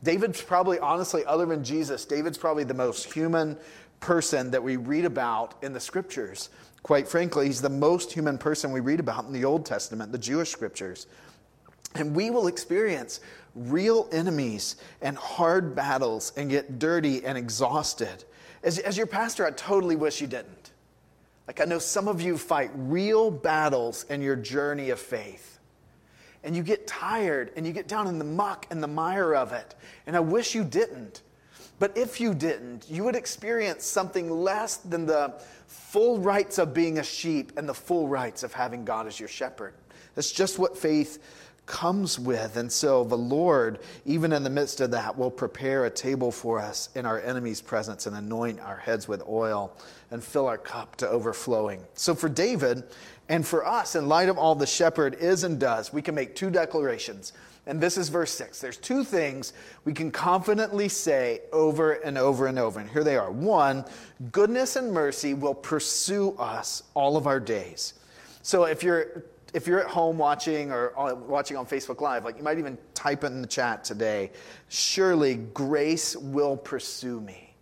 David's 0.02 0.40
probably, 0.40 0.78
honestly, 0.78 1.24
other 1.24 1.46
than 1.46 1.64
Jesus, 1.64 2.04
David's 2.04 2.38
probably 2.38 2.62
the 2.62 2.74
most 2.74 3.12
human 3.12 3.56
person 3.98 4.50
that 4.52 4.62
we 4.62 4.76
read 4.76 5.04
about 5.04 5.54
in 5.62 5.72
the 5.72 5.80
scriptures. 5.80 6.50
Quite 6.84 7.08
frankly, 7.08 7.46
he's 7.46 7.60
the 7.60 7.68
most 7.68 8.12
human 8.12 8.38
person 8.38 8.70
we 8.70 8.78
read 8.78 9.00
about 9.00 9.24
in 9.24 9.32
the 9.32 9.44
Old 9.44 9.66
Testament, 9.66 10.12
the 10.12 10.18
Jewish 10.18 10.50
scriptures. 10.50 11.08
And 11.96 12.14
we 12.14 12.30
will 12.30 12.46
experience 12.46 13.20
real 13.56 14.08
enemies 14.12 14.76
and 15.00 15.16
hard 15.16 15.74
battles 15.74 16.32
and 16.36 16.48
get 16.48 16.78
dirty 16.78 17.24
and 17.24 17.36
exhausted. 17.36 18.24
As, 18.62 18.78
as 18.78 18.96
your 18.96 19.06
pastor, 19.06 19.46
I 19.46 19.50
totally 19.50 19.96
wish 19.96 20.20
you 20.20 20.26
didn't. 20.28 20.70
Like, 21.46 21.60
I 21.60 21.64
know 21.64 21.78
some 21.78 22.08
of 22.08 22.20
you 22.20 22.36
fight 22.38 22.70
real 22.74 23.30
battles 23.30 24.04
in 24.08 24.20
your 24.20 24.36
journey 24.36 24.90
of 24.90 24.98
faith. 24.98 25.58
And 26.42 26.56
you 26.56 26.62
get 26.62 26.86
tired 26.86 27.52
and 27.56 27.66
you 27.66 27.72
get 27.72 27.88
down 27.88 28.06
in 28.06 28.18
the 28.18 28.24
muck 28.24 28.66
and 28.70 28.82
the 28.82 28.88
mire 28.88 29.34
of 29.34 29.52
it. 29.52 29.74
And 30.06 30.16
I 30.16 30.20
wish 30.20 30.54
you 30.54 30.64
didn't. 30.64 31.22
But 31.78 31.96
if 31.96 32.20
you 32.20 32.34
didn't, 32.34 32.88
you 32.88 33.04
would 33.04 33.16
experience 33.16 33.84
something 33.84 34.30
less 34.30 34.78
than 34.78 35.06
the 35.06 35.34
full 35.66 36.18
rights 36.18 36.58
of 36.58 36.72
being 36.72 36.98
a 36.98 37.02
sheep 37.02 37.52
and 37.56 37.68
the 37.68 37.74
full 37.74 38.08
rights 38.08 38.42
of 38.42 38.52
having 38.52 38.84
God 38.84 39.06
as 39.06 39.20
your 39.20 39.28
shepherd. 39.28 39.74
That's 40.14 40.32
just 40.32 40.58
what 40.58 40.78
faith 40.78 41.22
comes 41.66 42.18
with. 42.18 42.56
And 42.56 42.70
so 42.70 43.04
the 43.04 43.18
Lord, 43.18 43.80
even 44.04 44.32
in 44.32 44.42
the 44.44 44.50
midst 44.50 44.80
of 44.80 44.92
that, 44.92 45.18
will 45.18 45.30
prepare 45.30 45.84
a 45.84 45.90
table 45.90 46.30
for 46.30 46.60
us 46.60 46.88
in 46.94 47.04
our 47.04 47.20
enemy's 47.20 47.60
presence 47.60 48.06
and 48.06 48.16
anoint 48.16 48.60
our 48.60 48.76
heads 48.76 49.08
with 49.08 49.22
oil 49.28 49.76
and 50.10 50.22
fill 50.22 50.46
our 50.46 50.58
cup 50.58 50.96
to 50.96 51.08
overflowing. 51.08 51.82
So 51.94 52.14
for 52.14 52.28
David 52.28 52.84
and 53.28 53.44
for 53.44 53.66
us, 53.66 53.96
in 53.96 54.08
light 54.08 54.28
of 54.28 54.38
all 54.38 54.54
the 54.54 54.66
shepherd 54.66 55.14
is 55.14 55.44
and 55.44 55.58
does, 55.58 55.92
we 55.92 56.02
can 56.02 56.14
make 56.14 56.36
two 56.36 56.50
declarations. 56.50 57.32
And 57.68 57.80
this 57.80 57.98
is 57.98 58.08
verse 58.08 58.30
6. 58.30 58.60
There's 58.60 58.76
two 58.76 59.02
things 59.02 59.52
we 59.84 59.92
can 59.92 60.12
confidently 60.12 60.88
say 60.88 61.40
over 61.52 61.94
and 61.94 62.16
over 62.16 62.46
and 62.46 62.60
over. 62.60 62.78
And 62.78 62.88
here 62.88 63.02
they 63.02 63.16
are. 63.16 63.32
One, 63.32 63.84
goodness 64.30 64.76
and 64.76 64.92
mercy 64.92 65.34
will 65.34 65.54
pursue 65.54 66.36
us 66.38 66.84
all 66.94 67.16
of 67.16 67.26
our 67.26 67.40
days. 67.40 67.94
So 68.42 68.64
if 68.64 68.84
you're 68.84 69.24
if 69.56 69.66
you're 69.66 69.80
at 69.80 69.86
home 69.86 70.18
watching 70.18 70.70
or 70.70 70.92
watching 71.26 71.56
on 71.56 71.64
Facebook 71.64 72.02
Live, 72.02 72.26
like 72.26 72.36
you 72.36 72.42
might 72.42 72.58
even 72.58 72.76
type 72.92 73.24
it 73.24 73.28
in 73.28 73.40
the 73.40 73.48
chat 73.48 73.82
today, 73.84 74.30
surely 74.68 75.36
grace 75.36 76.14
will 76.14 76.58
pursue 76.58 77.22
me. 77.22 77.54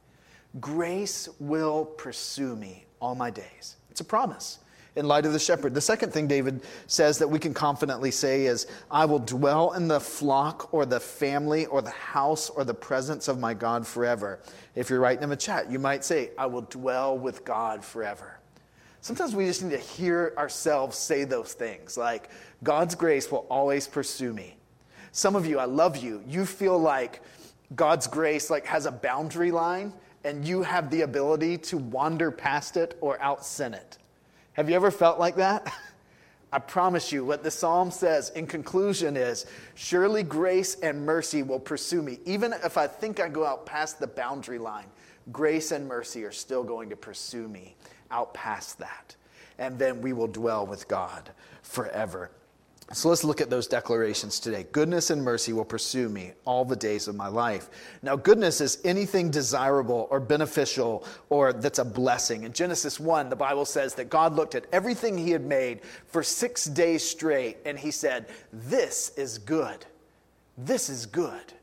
Grace 0.58 1.28
will 1.38 1.84
pursue 1.84 2.56
me 2.56 2.84
all 2.98 3.14
my 3.14 3.30
days. 3.30 3.76
It's 3.92 4.00
a 4.00 4.04
promise 4.04 4.58
in 4.96 5.06
light 5.06 5.24
of 5.24 5.32
the 5.32 5.38
shepherd. 5.38 5.72
The 5.72 5.80
second 5.80 6.12
thing 6.12 6.26
David 6.26 6.62
says 6.88 7.16
that 7.18 7.28
we 7.28 7.38
can 7.38 7.54
confidently 7.54 8.10
say 8.10 8.46
is, 8.46 8.66
I 8.90 9.04
will 9.04 9.20
dwell 9.20 9.74
in 9.74 9.86
the 9.86 10.00
flock 10.00 10.74
or 10.74 10.86
the 10.86 10.98
family 10.98 11.66
or 11.66 11.80
the 11.80 11.90
house 11.90 12.50
or 12.50 12.64
the 12.64 12.74
presence 12.74 13.28
of 13.28 13.38
my 13.38 13.54
God 13.54 13.86
forever. 13.86 14.40
If 14.74 14.90
you're 14.90 14.98
writing 14.98 15.22
in 15.22 15.30
the 15.30 15.36
chat, 15.36 15.70
you 15.70 15.78
might 15.78 16.04
say, 16.04 16.30
I 16.36 16.46
will 16.46 16.62
dwell 16.62 17.16
with 17.16 17.44
God 17.44 17.84
forever. 17.84 18.40
Sometimes 19.04 19.36
we 19.36 19.44
just 19.44 19.62
need 19.62 19.72
to 19.72 19.76
hear 19.76 20.32
ourselves 20.38 20.96
say 20.96 21.24
those 21.24 21.52
things 21.52 21.98
like, 21.98 22.30
God's 22.62 22.94
grace 22.94 23.30
will 23.30 23.46
always 23.50 23.86
pursue 23.86 24.32
me. 24.32 24.56
Some 25.12 25.36
of 25.36 25.44
you, 25.44 25.58
I 25.58 25.66
love 25.66 25.98
you. 25.98 26.24
You 26.26 26.46
feel 26.46 26.78
like 26.78 27.20
God's 27.74 28.06
grace 28.06 28.48
like 28.48 28.64
has 28.64 28.86
a 28.86 28.90
boundary 28.90 29.50
line 29.50 29.92
and 30.24 30.48
you 30.48 30.62
have 30.62 30.88
the 30.88 31.02
ability 31.02 31.58
to 31.58 31.76
wander 31.76 32.30
past 32.30 32.78
it 32.78 32.96
or 33.02 33.20
out 33.20 33.44
sin 33.44 33.74
it. 33.74 33.98
Have 34.54 34.70
you 34.70 34.74
ever 34.74 34.90
felt 34.90 35.18
like 35.18 35.36
that? 35.36 35.70
I 36.50 36.58
promise 36.58 37.12
you, 37.12 37.26
what 37.26 37.42
the 37.42 37.50
psalm 37.50 37.90
says 37.90 38.30
in 38.30 38.46
conclusion 38.46 39.18
is 39.18 39.44
surely 39.74 40.22
grace 40.22 40.76
and 40.76 41.04
mercy 41.04 41.42
will 41.42 41.60
pursue 41.60 42.00
me. 42.00 42.20
Even 42.24 42.54
if 42.64 42.78
I 42.78 42.86
think 42.86 43.20
I 43.20 43.28
go 43.28 43.44
out 43.44 43.66
past 43.66 44.00
the 44.00 44.06
boundary 44.06 44.58
line, 44.58 44.86
grace 45.30 45.72
and 45.72 45.86
mercy 45.86 46.24
are 46.24 46.32
still 46.32 46.64
going 46.64 46.88
to 46.88 46.96
pursue 46.96 47.48
me 47.48 47.76
out 48.14 48.32
past 48.32 48.78
that. 48.78 49.16
And 49.58 49.78
then 49.78 50.00
we 50.00 50.12
will 50.12 50.28
dwell 50.28 50.66
with 50.66 50.88
God 50.88 51.30
forever. 51.62 52.30
So 52.92 53.08
let's 53.08 53.24
look 53.24 53.40
at 53.40 53.48
those 53.48 53.66
declarations 53.66 54.38
today. 54.38 54.66
Goodness 54.70 55.08
and 55.08 55.22
mercy 55.22 55.54
will 55.54 55.64
pursue 55.64 56.08
me 56.10 56.32
all 56.44 56.66
the 56.66 56.76
days 56.76 57.08
of 57.08 57.16
my 57.16 57.28
life. 57.28 57.70
Now, 58.02 58.14
goodness 58.14 58.60
is 58.60 58.78
anything 58.84 59.30
desirable 59.30 60.06
or 60.10 60.20
beneficial 60.20 61.06
or 61.30 61.54
that's 61.54 61.78
a 61.78 61.84
blessing. 61.84 62.44
In 62.44 62.52
Genesis 62.52 63.00
1, 63.00 63.30
the 63.30 63.36
Bible 63.36 63.64
says 63.64 63.94
that 63.94 64.10
God 64.10 64.34
looked 64.34 64.54
at 64.54 64.66
everything 64.70 65.16
he 65.16 65.30
had 65.30 65.44
made 65.44 65.80
for 66.06 66.22
six 66.22 66.66
days 66.66 67.02
straight 67.02 67.56
and 67.64 67.78
he 67.78 67.90
said, 67.90 68.26
This 68.52 69.12
is 69.16 69.38
good. 69.38 69.86
This 70.58 70.90
is 70.90 71.06
good. 71.06 71.54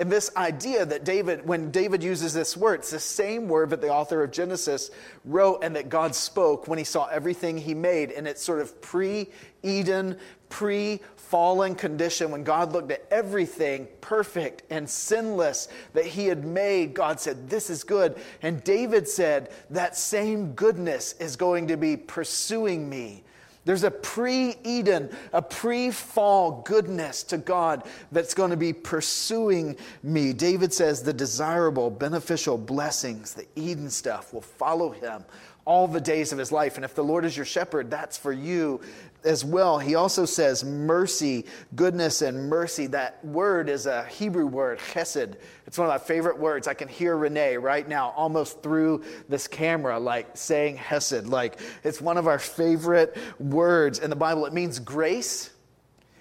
And 0.00 0.12
this 0.12 0.30
idea 0.36 0.86
that 0.86 1.04
David, 1.04 1.46
when 1.46 1.72
David 1.72 2.04
uses 2.04 2.32
this 2.32 2.56
word, 2.56 2.80
it's 2.80 2.92
the 2.92 3.00
same 3.00 3.48
word 3.48 3.70
that 3.70 3.80
the 3.80 3.88
author 3.88 4.22
of 4.22 4.30
Genesis 4.30 4.90
wrote 5.24 5.64
and 5.64 5.74
that 5.74 5.88
God 5.88 6.14
spoke 6.14 6.68
when 6.68 6.78
he 6.78 6.84
saw 6.84 7.06
everything 7.06 7.58
he 7.58 7.74
made. 7.74 8.12
And 8.12 8.28
it's 8.28 8.42
sort 8.42 8.60
of 8.60 8.80
pre 8.80 9.28
Eden, 9.64 10.16
pre 10.50 11.00
fallen 11.16 11.74
condition 11.74 12.30
when 12.30 12.44
God 12.44 12.72
looked 12.72 12.92
at 12.92 13.04
everything 13.10 13.88
perfect 14.00 14.62
and 14.70 14.88
sinless 14.88 15.68
that 15.94 16.06
he 16.06 16.26
had 16.26 16.44
made. 16.44 16.94
God 16.94 17.18
said, 17.18 17.50
This 17.50 17.68
is 17.68 17.82
good. 17.82 18.16
And 18.40 18.62
David 18.62 19.08
said, 19.08 19.50
That 19.70 19.96
same 19.96 20.52
goodness 20.52 21.14
is 21.14 21.34
going 21.34 21.66
to 21.68 21.76
be 21.76 21.96
pursuing 21.96 22.88
me 22.88 23.24
there's 23.68 23.84
a 23.84 23.90
pre 23.90 24.56
Eden, 24.64 25.10
a 25.34 25.42
pre 25.42 25.90
fall 25.90 26.62
goodness 26.62 27.22
to 27.24 27.36
God 27.36 27.84
that's 28.10 28.32
going 28.32 28.48
to 28.48 28.56
be 28.56 28.72
pursuing 28.72 29.76
me. 30.02 30.32
David 30.32 30.72
says 30.72 31.02
the 31.02 31.12
desirable, 31.12 31.90
beneficial 31.90 32.56
blessings, 32.56 33.34
the 33.34 33.46
Eden 33.56 33.90
stuff, 33.90 34.32
will 34.32 34.40
follow 34.40 34.88
him 34.88 35.22
all 35.66 35.86
the 35.86 36.00
days 36.00 36.32
of 36.32 36.38
his 36.38 36.50
life. 36.50 36.76
And 36.76 36.84
if 36.86 36.94
the 36.94 37.04
Lord 37.04 37.26
is 37.26 37.36
your 37.36 37.44
shepherd, 37.44 37.90
that's 37.90 38.16
for 38.16 38.32
you 38.32 38.80
as 39.24 39.44
well, 39.44 39.78
he 39.78 39.94
also 39.94 40.24
says 40.24 40.64
mercy, 40.64 41.44
goodness, 41.74 42.22
and 42.22 42.48
mercy. 42.48 42.86
That 42.86 43.24
word 43.24 43.68
is 43.68 43.86
a 43.86 44.04
Hebrew 44.04 44.46
word, 44.46 44.78
chesed. 44.78 45.34
It's 45.66 45.76
one 45.76 45.88
of 45.88 45.92
my 45.92 45.98
favorite 45.98 46.38
words. 46.38 46.68
I 46.68 46.74
can 46.74 46.88
hear 46.88 47.16
Renee 47.16 47.56
right 47.56 47.86
now, 47.88 48.10
almost 48.16 48.62
through 48.62 49.04
this 49.28 49.48
camera, 49.48 49.98
like 49.98 50.36
saying 50.36 50.76
hesed. 50.76 51.26
Like 51.26 51.60
it's 51.82 52.00
one 52.00 52.16
of 52.16 52.26
our 52.26 52.38
favorite 52.38 53.16
words 53.38 53.98
in 53.98 54.10
the 54.10 54.16
Bible. 54.16 54.46
It 54.46 54.52
means 54.52 54.78
grace. 54.78 55.50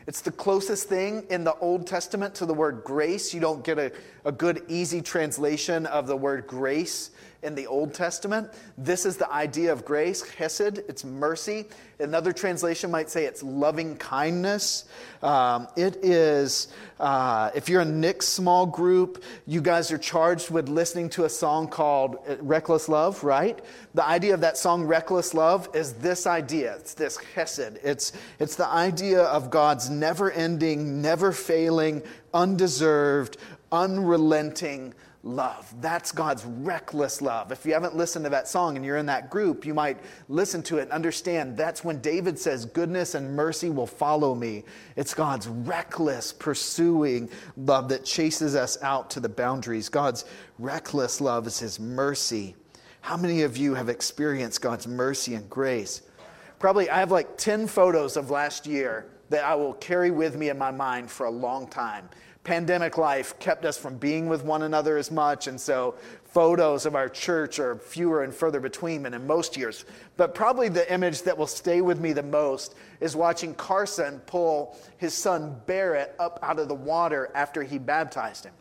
It's 0.07 0.21
the 0.21 0.31
closest 0.31 0.87
thing 0.87 1.25
in 1.29 1.43
the 1.43 1.55
Old 1.55 1.85
Testament 1.85 2.33
to 2.35 2.45
the 2.45 2.53
word 2.53 2.83
grace. 2.83 3.33
You 3.33 3.41
don't 3.41 3.63
get 3.63 3.77
a, 3.77 3.91
a 4.25 4.31
good, 4.31 4.63
easy 4.69 5.01
translation 5.01 5.85
of 5.85 6.07
the 6.07 6.15
word 6.15 6.47
grace 6.47 7.11
in 7.43 7.55
the 7.55 7.67
Old 7.67 7.93
Testament. 7.93 8.49
This 8.77 9.05
is 9.05 9.17
the 9.17 9.31
idea 9.31 9.71
of 9.71 9.85
grace, 9.85 10.23
chesed, 10.23 10.79
it's 10.89 11.03
mercy. 11.05 11.65
Another 11.99 12.31
translation 12.31 12.91
might 12.91 13.09
say 13.09 13.25
it's 13.25 13.41
loving 13.41 13.95
kindness. 13.97 14.85
Um, 15.23 15.67
it 15.75 15.97
is, 16.03 16.67
uh, 16.99 17.49
if 17.55 17.69
you're 17.69 17.81
a 17.81 17.85
Nick's 17.85 18.27
small 18.27 18.65
group, 18.65 19.23
you 19.45 19.61
guys 19.61 19.91
are 19.91 19.97
charged 19.97 20.51
with 20.51 20.69
listening 20.69 21.09
to 21.11 21.25
a 21.25 21.29
song 21.29 21.67
called 21.67 22.17
uh, 22.27 22.35
Reckless 22.41 22.87
Love, 22.87 23.23
right? 23.23 23.59
The 23.95 24.05
idea 24.05 24.33
of 24.33 24.41
that 24.41 24.57
song, 24.57 24.83
Reckless 24.83 25.33
Love, 25.33 25.69
is 25.73 25.93
this 25.93 26.27
idea. 26.27 26.75
It's 26.75 26.93
this 26.93 27.17
chesed. 27.35 27.79
It's, 27.83 28.13
it's 28.39 28.55
the 28.55 28.67
idea 28.67 29.23
of 29.23 29.49
God's 29.49 29.89
never 29.89 30.31
ending, 30.31 31.01
never 31.01 31.31
failing, 31.31 32.03
undeserved, 32.33 33.37
unrelenting 33.71 34.93
love. 35.27 35.73
That's 35.81 36.11
God's 36.11 36.45
reckless 36.45 37.21
love. 37.21 37.51
If 37.51 37.65
you 37.65 37.73
haven't 37.73 37.95
listened 37.95 38.25
to 38.25 38.29
that 38.29 38.47
song 38.47 38.75
and 38.75 38.85
you're 38.85 38.97
in 38.97 39.05
that 39.07 39.29
group, 39.29 39.65
you 39.65 39.73
might 39.73 39.99
listen 40.29 40.63
to 40.63 40.77
it 40.77 40.83
and 40.83 40.91
understand 40.91 41.57
that's 41.57 41.83
when 41.83 41.99
David 41.99 42.39
says, 42.39 42.65
Goodness 42.65 43.15
and 43.15 43.35
mercy 43.35 43.69
will 43.69 43.87
follow 43.87 44.33
me. 44.33 44.63
It's 44.95 45.13
God's 45.13 45.47
reckless, 45.47 46.33
pursuing 46.33 47.29
love 47.57 47.89
that 47.89 48.05
chases 48.05 48.55
us 48.55 48.81
out 48.81 49.09
to 49.11 49.19
the 49.19 49.29
boundaries. 49.29 49.89
God's 49.89 50.25
reckless 50.57 51.21
love 51.21 51.45
is 51.45 51.59
his 51.59 51.79
mercy. 51.79 52.55
How 53.01 53.17
many 53.17 53.43
of 53.43 53.57
you 53.57 53.73
have 53.73 53.89
experienced 53.89 54.61
God's 54.61 54.87
mercy 54.87 55.35
and 55.35 55.49
grace? 55.49 56.01
Probably, 56.59 56.89
I 56.89 56.99
have 56.99 57.11
like 57.11 57.37
10 57.37 57.67
photos 57.67 58.17
of 58.17 58.31
last 58.31 58.65
year 58.65 59.11
that 59.29 59.43
I 59.43 59.55
will 59.55 59.73
carry 59.73 60.09
with 60.09 60.35
me 60.35 60.49
in 60.49 60.57
my 60.57 60.71
mind 60.71 61.11
for 61.11 61.25
a 61.25 61.31
long 61.31 61.67
time 61.67 62.09
pandemic 62.47 62.97
life 62.97 63.37
kept 63.39 63.65
us 63.65 63.77
from 63.77 63.97
being 63.97 64.29
with 64.29 64.41
one 64.41 64.61
another 64.61 64.97
as 64.97 65.11
much, 65.11 65.47
and 65.47 65.59
so 65.59 65.95
photos 66.23 66.85
of 66.85 66.95
our 66.95 67.09
church 67.09 67.59
are 67.59 67.75
fewer 67.75 68.23
and 68.23 68.33
further 68.33 68.61
between 68.61 69.03
than 69.03 69.13
in 69.13 69.27
most 69.27 69.57
years. 69.57 69.83
But 70.15 70.33
probably 70.33 70.69
the 70.69 70.89
image 70.91 71.23
that 71.23 71.37
will 71.37 71.45
stay 71.45 71.81
with 71.81 71.99
me 71.99 72.13
the 72.13 72.23
most 72.23 72.73
is 73.01 73.17
watching 73.17 73.53
Carson 73.55 74.19
pull 74.19 74.77
his 74.95 75.13
son 75.13 75.59
Barrett 75.65 76.15
up 76.19 76.39
out 76.41 76.57
of 76.57 76.69
the 76.69 76.73
water 76.73 77.29
after 77.35 77.63
he 77.63 77.77
baptized 77.77 78.45
him. 78.45 78.53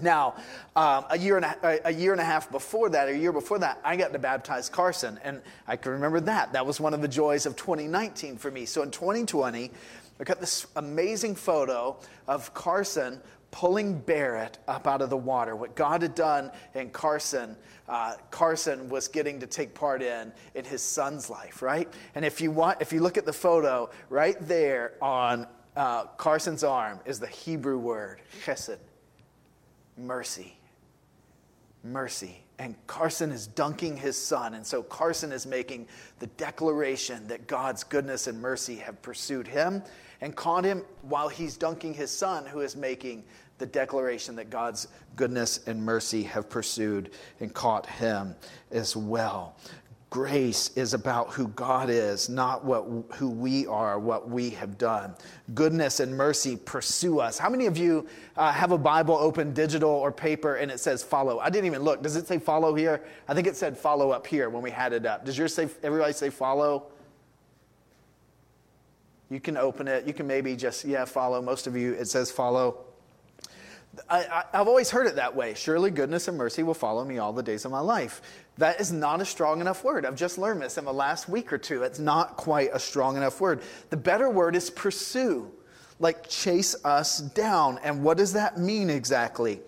Now, 0.00 0.36
um, 0.74 1.04
a, 1.10 1.18
year 1.18 1.36
and 1.36 1.44
a, 1.44 1.88
a, 1.88 1.92
year 1.92 2.12
and 2.12 2.20
a 2.20 2.24
half 2.24 2.50
before 2.50 2.88
that, 2.88 3.08
a 3.08 3.16
year 3.16 3.32
before 3.32 3.58
that, 3.58 3.78
I 3.84 3.96
got 3.96 4.14
to 4.14 4.18
baptize 4.18 4.70
Carson, 4.70 5.20
and 5.22 5.42
I 5.68 5.76
can 5.76 5.92
remember 5.92 6.20
that. 6.20 6.54
That 6.54 6.64
was 6.64 6.80
one 6.80 6.94
of 6.94 7.02
the 7.02 7.08
joys 7.08 7.44
of 7.44 7.56
2019 7.56 8.38
for 8.38 8.50
me. 8.50 8.64
So 8.64 8.82
in 8.82 8.90
2020, 8.90 9.70
I 10.20 10.24
got 10.24 10.40
this 10.40 10.66
amazing 10.76 11.34
photo 11.34 11.98
of 12.28 12.52
Carson 12.54 13.20
pulling 13.50 13.98
Barrett 13.98 14.58
up 14.66 14.86
out 14.86 15.02
of 15.02 15.10
the 15.10 15.16
water. 15.16 15.54
What 15.54 15.76
God 15.76 16.02
had 16.02 16.14
done 16.14 16.50
in 16.74 16.90
Carson, 16.90 17.56
uh, 17.88 18.14
Carson 18.30 18.88
was 18.88 19.08
getting 19.08 19.40
to 19.40 19.46
take 19.46 19.74
part 19.74 20.02
in 20.02 20.32
in 20.54 20.64
his 20.64 20.82
son's 20.82 21.30
life, 21.30 21.62
right? 21.62 21.88
And 22.14 22.24
if 22.24 22.40
you 22.40 22.50
want, 22.50 22.80
if 22.80 22.92
you 22.92 23.00
look 23.00 23.18
at 23.18 23.26
the 23.26 23.32
photo, 23.32 23.90
right 24.08 24.36
there 24.40 24.94
on 25.00 25.46
uh, 25.76 26.04
Carson's 26.16 26.64
arm 26.64 27.00
is 27.04 27.20
the 27.20 27.26
Hebrew 27.26 27.78
word 27.78 28.20
chesed, 28.44 28.78
mercy, 29.96 30.56
mercy. 31.84 32.41
And 32.58 32.74
Carson 32.86 33.32
is 33.32 33.46
dunking 33.46 33.96
his 33.96 34.16
son. 34.16 34.54
And 34.54 34.64
so 34.64 34.82
Carson 34.82 35.32
is 35.32 35.46
making 35.46 35.88
the 36.18 36.26
declaration 36.28 37.26
that 37.28 37.46
God's 37.46 37.82
goodness 37.82 38.26
and 38.26 38.40
mercy 38.40 38.76
have 38.76 39.00
pursued 39.02 39.46
him 39.46 39.82
and 40.20 40.36
caught 40.36 40.64
him 40.64 40.84
while 41.02 41.28
he's 41.28 41.56
dunking 41.56 41.94
his 41.94 42.10
son, 42.10 42.46
who 42.46 42.60
is 42.60 42.76
making 42.76 43.24
the 43.58 43.66
declaration 43.66 44.36
that 44.36 44.50
God's 44.50 44.88
goodness 45.16 45.60
and 45.66 45.82
mercy 45.82 46.22
have 46.24 46.48
pursued 46.48 47.10
and 47.40 47.52
caught 47.52 47.86
him 47.86 48.34
as 48.70 48.96
well. 48.96 49.56
Grace 50.12 50.68
is 50.76 50.92
about 50.92 51.30
who 51.30 51.48
God 51.48 51.88
is, 51.88 52.28
not 52.28 52.66
what, 52.66 52.84
who 53.14 53.30
we 53.30 53.66
are, 53.66 53.98
what 53.98 54.28
we 54.28 54.50
have 54.50 54.76
done. 54.76 55.14
Goodness 55.54 56.00
and 56.00 56.14
mercy 56.14 56.54
pursue 56.54 57.18
us. 57.18 57.38
How 57.38 57.48
many 57.48 57.64
of 57.64 57.78
you 57.78 58.06
uh, 58.36 58.52
have 58.52 58.72
a 58.72 58.78
Bible 58.78 59.14
open, 59.14 59.54
digital 59.54 59.88
or 59.88 60.12
paper, 60.12 60.56
and 60.56 60.70
it 60.70 60.80
says 60.80 61.02
follow? 61.02 61.38
I 61.38 61.48
didn't 61.48 61.64
even 61.64 61.80
look. 61.80 62.02
Does 62.02 62.16
it 62.16 62.28
say 62.28 62.38
follow 62.38 62.74
here? 62.74 63.02
I 63.26 63.32
think 63.32 63.46
it 63.46 63.56
said 63.56 63.78
follow 63.78 64.10
up 64.10 64.26
here 64.26 64.50
when 64.50 64.62
we 64.62 64.70
had 64.70 64.92
it 64.92 65.06
up. 65.06 65.24
Does 65.24 65.38
yours 65.38 65.54
say, 65.54 65.66
everybody 65.82 66.12
say 66.12 66.28
follow? 66.28 66.88
You 69.30 69.40
can 69.40 69.56
open 69.56 69.88
it. 69.88 70.06
You 70.06 70.12
can 70.12 70.26
maybe 70.26 70.56
just, 70.56 70.84
yeah, 70.84 71.06
follow. 71.06 71.40
Most 71.40 71.66
of 71.66 71.74
you, 71.74 71.94
it 71.94 72.04
says 72.04 72.30
follow. 72.30 72.84
I, 74.08 74.44
have 74.52 74.68
always 74.68 74.90
heard 74.90 75.06
it 75.06 75.16
that 75.16 75.36
way. 75.36 75.52
Surely 75.54 75.90
goodness 75.90 76.26
and 76.28 76.38
mercy 76.38 76.62
will 76.62 76.74
follow 76.74 77.04
me 77.04 77.18
all 77.18 77.32
the 77.32 77.42
days 77.42 77.64
of 77.66 77.70
my 77.70 77.80
life. 77.80 78.22
That 78.56 78.80
is 78.80 78.90
not 78.90 79.20
a 79.20 79.24
strong 79.24 79.60
enough 79.60 79.84
word. 79.84 80.06
I've 80.06 80.16
just 80.16 80.38
learned 80.38 80.62
this 80.62 80.78
in 80.78 80.84
the 80.84 80.92
last 80.92 81.28
week 81.28 81.52
or 81.52 81.58
two. 81.58 81.82
It's 81.82 81.98
not 81.98 82.36
quite 82.36 82.70
a 82.72 82.78
strong 82.78 83.16
enough 83.16 83.40
word. 83.40 83.62
The 83.90 83.98
better 83.98 84.30
word 84.30 84.56
is 84.56 84.70
pursue, 84.70 85.50
like 85.98 86.26
chase 86.28 86.74
us 86.84 87.18
down. 87.18 87.80
And 87.82 88.02
what 88.02 88.16
does 88.16 88.32
that 88.32 88.58
mean 88.58 88.88
exactly? 88.88 89.60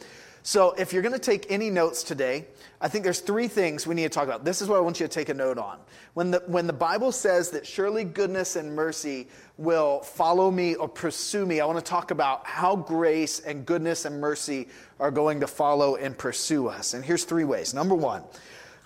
So, 0.46 0.72
if 0.72 0.92
you're 0.92 1.00
going 1.00 1.14
to 1.14 1.18
take 1.18 1.50
any 1.50 1.70
notes 1.70 2.02
today, 2.02 2.44
I 2.78 2.88
think 2.88 3.02
there's 3.02 3.20
three 3.20 3.48
things 3.48 3.86
we 3.86 3.94
need 3.94 4.02
to 4.02 4.08
talk 4.10 4.24
about. 4.24 4.44
This 4.44 4.60
is 4.60 4.68
what 4.68 4.76
I 4.76 4.80
want 4.80 5.00
you 5.00 5.06
to 5.06 5.12
take 5.12 5.30
a 5.30 5.34
note 5.34 5.56
on. 5.56 5.78
When 6.12 6.32
the, 6.32 6.42
when 6.46 6.66
the 6.66 6.72
Bible 6.74 7.12
says 7.12 7.48
that 7.52 7.66
surely 7.66 8.04
goodness 8.04 8.56
and 8.56 8.76
mercy 8.76 9.28
will 9.56 10.00
follow 10.00 10.50
me 10.50 10.74
or 10.74 10.88
pursue 10.88 11.46
me, 11.46 11.60
I 11.60 11.66
want 11.66 11.78
to 11.78 11.84
talk 11.84 12.10
about 12.10 12.46
how 12.46 12.74
grace 12.74 13.40
and 13.40 13.64
goodness 13.64 14.04
and 14.04 14.20
mercy 14.20 14.68
are 14.98 15.10
going 15.10 15.40
to 15.40 15.46
follow 15.46 15.96
and 15.96 16.16
pursue 16.16 16.66
us. 16.66 16.94
And 16.94 17.04
here's 17.04 17.24
three 17.24 17.44
ways. 17.44 17.72
Number 17.72 17.94
one, 17.94 18.24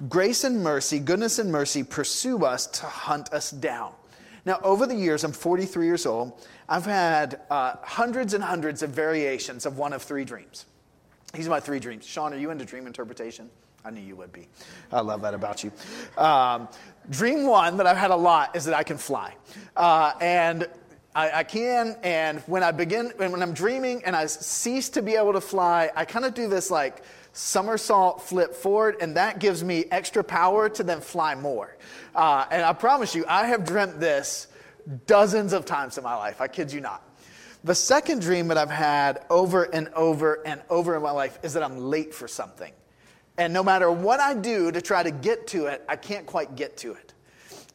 grace 0.09 0.45
and 0.45 0.63
mercy, 0.63 0.99
goodness 0.99 1.39
and 1.39 1.51
mercy 1.51 1.83
pursue 1.83 2.45
us 2.45 2.67
to 2.67 2.87
hunt 2.87 3.33
us 3.33 3.51
down. 3.51 3.93
Now, 4.45 4.61
over 4.63 4.87
the 4.87 4.95
years, 4.95 5.25
I'm 5.25 5.33
43 5.33 5.87
years 5.87 6.07
old, 6.07 6.47
I've 6.69 6.85
had 6.85 7.41
uh, 7.51 7.77
hundreds 7.83 8.35
and 8.35 8.45
hundreds 8.45 8.83
of 8.83 8.91
variations 8.91 9.67
of 9.67 9.79
one 9.79 9.93
of 9.93 10.03
three 10.03 10.25
dreams. 10.25 10.67
These 11.35 11.47
are 11.47 11.51
my 11.51 11.61
three 11.61 11.79
dreams. 11.79 12.07
Sean, 12.07 12.33
are 12.33 12.39
you 12.39 12.51
into 12.51 12.65
dream 12.65 12.87
interpretation? 12.87 13.51
I 13.85 13.91
knew 13.91 14.01
you 14.01 14.17
would 14.17 14.33
be. 14.33 14.49
I 14.93 15.01
love 15.01 15.23
that 15.23 15.35
about 15.35 15.65
you. 15.65 15.73
Um, 16.17 16.69
dream 17.11 17.47
one 17.47 17.77
that 17.79 17.87
I've 17.87 17.97
had 17.97 18.11
a 18.11 18.17
lot 18.17 18.57
is 18.57 18.65
that 18.67 18.75
I 18.75 18.83
can 18.83 18.99
fly. 18.99 19.35
Uh, 19.77 20.12
and 20.21 20.69
I, 21.15 21.41
I, 21.41 21.45
can, 21.45 21.97
and 22.03 22.41
when 22.41 22.62
I 22.62 22.71
begin, 22.71 23.12
when 23.17 23.43
I'm 23.43 23.55
dreaming 23.55 24.05
and 24.05 24.15
I 24.15 24.27
cease 24.27 24.88
to 24.91 25.03
be 25.03 25.15
able 25.15 25.33
to 25.33 25.41
fly, 25.41 25.91
I 25.97 26.05
kind 26.05 26.25
of 26.25 26.35
do 26.35 26.49
this 26.49 26.71
like 26.71 27.03
somersault 27.33 28.23
flip 28.23 28.55
forward, 28.55 28.97
and 29.00 29.17
that 29.17 29.38
gives 29.38 29.65
me 29.65 29.85
extra 29.91 30.23
power 30.23 30.69
to 30.69 30.83
then 30.83 31.00
fly 31.00 31.35
more. 31.35 31.77
Uh, 32.15 32.47
and 32.50 32.62
I 32.62 32.73
promise 32.73 33.15
you, 33.15 33.25
I 33.29 33.47
have 33.47 33.65
dreamt 33.65 34.00
this 34.00 34.49
dozens 35.07 35.53
of 35.53 35.65
times 35.65 35.99
in 35.99 36.05
my 36.05 36.15
life. 36.15 36.41
I 36.41 36.49
kid 36.49 36.73
you 36.73 36.81
not. 36.81 37.03
The 37.65 37.75
second 37.75 38.23
dream 38.23 38.49
that 38.49 38.59
I've 38.59 38.71
had 38.71 39.25
over 39.31 39.65
and 39.65 39.88
over 39.88 40.47
and 40.47 40.62
over 40.71 40.97
in 40.97 41.03
my 41.03 41.11
life 41.11 41.38
is 41.43 41.55
that 41.55 41.62
I'm 41.62 41.79
late 41.79 42.15
for 42.15 42.29
something. 42.29 42.73
And 43.38 43.52
no 43.52 43.62
matter 43.62 43.90
what 43.90 44.21
I 44.21 44.35
do 44.35 44.73
to 44.73 44.83
try 44.83 45.02
to 45.02 45.12
get 45.12 45.47
to 45.49 45.66
it, 45.66 45.85
I 45.88 45.97
can't 45.97 46.26
quite 46.26 46.57
get 46.57 46.76
to 46.78 46.92
it. 46.92 47.14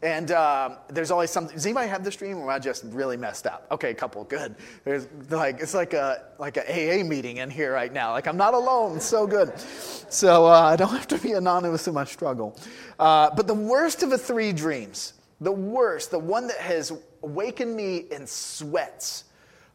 And 0.04 0.32
um, 0.32 0.76
there's 0.90 1.12
always 1.12 1.32
something. 1.32 1.56
Does 1.56 1.66
anybody 1.66 1.88
have 1.88 2.04
this 2.04 2.18
dream, 2.18 2.38
or 2.38 2.44
am 2.44 2.50
I 2.50 2.60
just 2.60 2.84
really 2.88 3.16
messed 3.16 3.48
up? 3.48 3.66
Okay, 3.72 3.92
a 3.92 3.94
couple, 3.94 4.26
good. 4.26 4.54
There's 4.84 5.08
like 5.30 5.62
it's 5.62 5.74
like 5.74 5.94
a 5.94 6.26
like 6.38 6.58
a 6.58 6.64
AA 6.64 7.06
meeting 7.06 7.38
in 7.38 7.50
here 7.50 7.72
right 7.72 7.92
now. 7.92 8.12
Like 8.12 8.28
I'm 8.28 8.36
not 8.36 8.54
alone. 8.54 9.00
So 9.00 9.26
good. 9.26 9.58
So 9.58 10.46
uh, 10.46 10.50
I 10.50 10.76
don't 10.76 10.90
have 10.90 11.08
to 11.08 11.18
be 11.18 11.32
anonymous 11.32 11.88
in 11.88 11.94
my 11.94 12.04
struggle. 12.04 12.60
Uh, 13.00 13.30
but 13.34 13.48
the 13.48 13.54
worst 13.54 14.04
of 14.04 14.10
the 14.10 14.18
three 14.18 14.52
dreams, 14.52 15.14
the 15.40 15.54
worst, 15.54 16.12
the 16.12 16.20
one 16.20 16.48
that 16.48 16.58
has 16.58 16.92
awakened 17.24 17.74
me 17.74 18.00
in 18.12 18.28
sweats, 18.28 19.24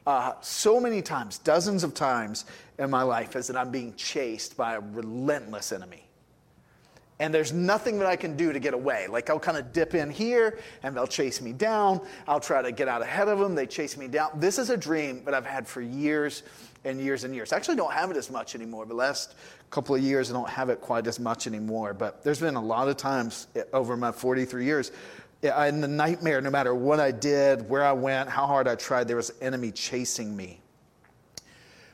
uh, 0.09 0.33
so 0.41 0.81
many 0.81 1.03
times, 1.03 1.37
dozens 1.37 1.85
of 1.85 1.93
times 1.93 2.47
in 2.79 2.89
my 2.89 3.03
life, 3.03 3.37
is 3.37 3.47
that 3.49 3.59
I'm 3.59 3.71
being 3.71 3.93
chased 3.95 4.57
by 4.57 4.77
a 4.77 4.81
relentless 4.81 5.71
enemy. 5.71 6.03
And 7.19 7.35
there's 7.35 7.53
nothing 7.53 7.99
that 7.99 8.07
I 8.07 8.17
can 8.17 8.35
do 8.35 8.51
to 8.51 8.59
get 8.59 8.73
away. 8.73 9.07
Like 9.07 9.29
I'll 9.29 9.39
kind 9.39 9.59
of 9.59 9.71
dip 9.75 9.95
in 9.95 10.09
here 10.09 10.61
and 10.83 10.97
they'll 10.97 11.07
chase 11.07 11.43
me 11.43 11.53
down. 11.53 12.01
I'll 12.27 12.41
try 12.41 12.63
to 12.63 12.73
get 12.73 12.89
out 12.89 13.03
ahead 13.03 13.29
of 13.29 13.39
them. 13.39 13.55
They 13.55 13.67
chase 13.67 13.99
me 13.99 14.09
down. 14.09 14.31
This 14.37 14.59
is 14.59 14.71
a 14.71 14.79
dream 14.79 15.25
that 15.27 15.35
I've 15.35 15.45
had 15.45 15.69
for 15.69 15.83
years 15.83 16.43
and 16.87 16.99
years 16.99 17.25
and 17.25 17.35
years. 17.35 17.53
I 17.53 17.57
actually 17.57 17.77
don't 17.77 17.93
have 17.93 18.11
it 18.11 18.17
as 18.17 18.31
much 18.31 18.55
anymore. 18.55 18.87
The 18.87 18.95
last 18.95 19.35
couple 19.69 19.95
of 19.95 20.01
years, 20.01 20.31
I 20.31 20.33
don't 20.33 20.49
have 20.49 20.71
it 20.71 20.81
quite 20.81 21.07
as 21.07 21.21
much 21.21 21.47
anymore. 21.47 21.93
But 21.93 22.25
there's 22.25 22.41
been 22.41 22.55
a 22.55 22.63
lot 22.65 22.89
of 22.89 22.97
times 22.97 23.49
over 23.75 23.95
my 23.95 24.13
43 24.13 24.65
years 24.65 24.91
in 25.43 25.81
the 25.81 25.89
nightmare, 25.89 26.41
no 26.41 26.51
matter 26.51 26.75
what 26.75 27.01
I 27.01 27.11
did, 27.11 27.69
where 27.69 27.85
I 27.85 27.93
went, 27.93 28.29
how 28.29 28.47
hard 28.47 28.67
I 28.67 28.75
tried, 28.75 29.09
there 29.09 29.17
was 29.17 29.31
an 29.31 29.37
enemy 29.41 29.71
chasing 29.71 30.37
me. 30.37 30.61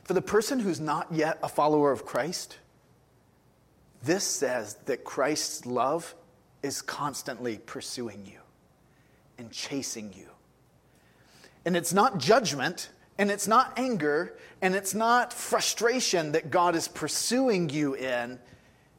For 0.04 0.14
the 0.14 0.22
person 0.22 0.60
who's 0.60 0.80
not 0.80 1.12
yet 1.12 1.38
a 1.42 1.48
follower 1.48 1.92
of 1.92 2.04
Christ, 2.04 2.58
this 4.02 4.24
says 4.24 4.74
that 4.86 5.04
Christ's 5.04 5.64
love 5.66 6.14
is 6.62 6.82
constantly 6.82 7.58
pursuing 7.58 8.26
you 8.26 8.40
and 9.38 9.50
chasing 9.50 10.12
you. 10.16 10.28
And 11.64 11.76
it's 11.76 11.92
not 11.92 12.18
judgment, 12.18 12.90
and 13.16 13.30
it's 13.30 13.48
not 13.48 13.78
anger, 13.78 14.36
and 14.60 14.74
it's 14.74 14.94
not 14.94 15.32
frustration 15.32 16.32
that 16.32 16.50
God 16.50 16.74
is 16.76 16.88
pursuing 16.88 17.70
you 17.70 17.94
in. 17.94 18.38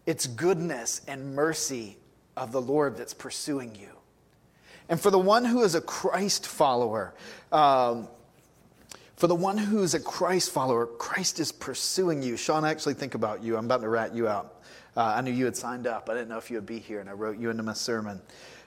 It's 0.05 0.25
goodness 0.25 1.01
and 1.07 1.35
mercy 1.35 1.97
of 2.35 2.51
the 2.51 2.61
Lord 2.61 2.97
that's 2.97 3.13
pursuing 3.13 3.75
you. 3.75 3.94
And 4.89 4.99
for 4.99 5.09
the 5.11 5.19
one 5.19 5.45
who 5.45 5.63
is 5.63 5.75
a 5.75 5.81
Christ 5.81 6.45
follower, 6.45 7.13
um, 7.51 8.07
for 9.15 9.27
the 9.27 9.35
one 9.35 9.57
who 9.57 9.81
is 9.81 9.93
a 9.93 9.99
Christ 9.99 10.51
follower, 10.51 10.85
Christ 10.85 11.39
is 11.39 11.51
pursuing 11.51 12.21
you. 12.21 12.37
Sean, 12.37 12.65
I 12.65 12.71
actually 12.71 12.95
think 12.95 13.15
about 13.15 13.41
you. 13.41 13.57
I'm 13.57 13.65
about 13.65 13.81
to 13.81 13.89
rat 13.89 14.13
you 14.13 14.27
out. 14.27 14.61
Uh, 14.95 15.13
I 15.17 15.21
knew 15.21 15.31
you 15.31 15.45
had 15.45 15.57
signed 15.57 15.87
up. 15.87 16.09
I 16.09 16.13
didn't 16.13 16.29
know 16.29 16.37
if 16.37 16.51
you 16.51 16.57
would 16.57 16.65
be 16.65 16.79
here, 16.79 16.99
and 16.99 17.09
I 17.09 17.13
wrote 17.13 17.37
you 17.37 17.49
into 17.49 17.63
my 17.63 17.73
sermon. 17.73 18.21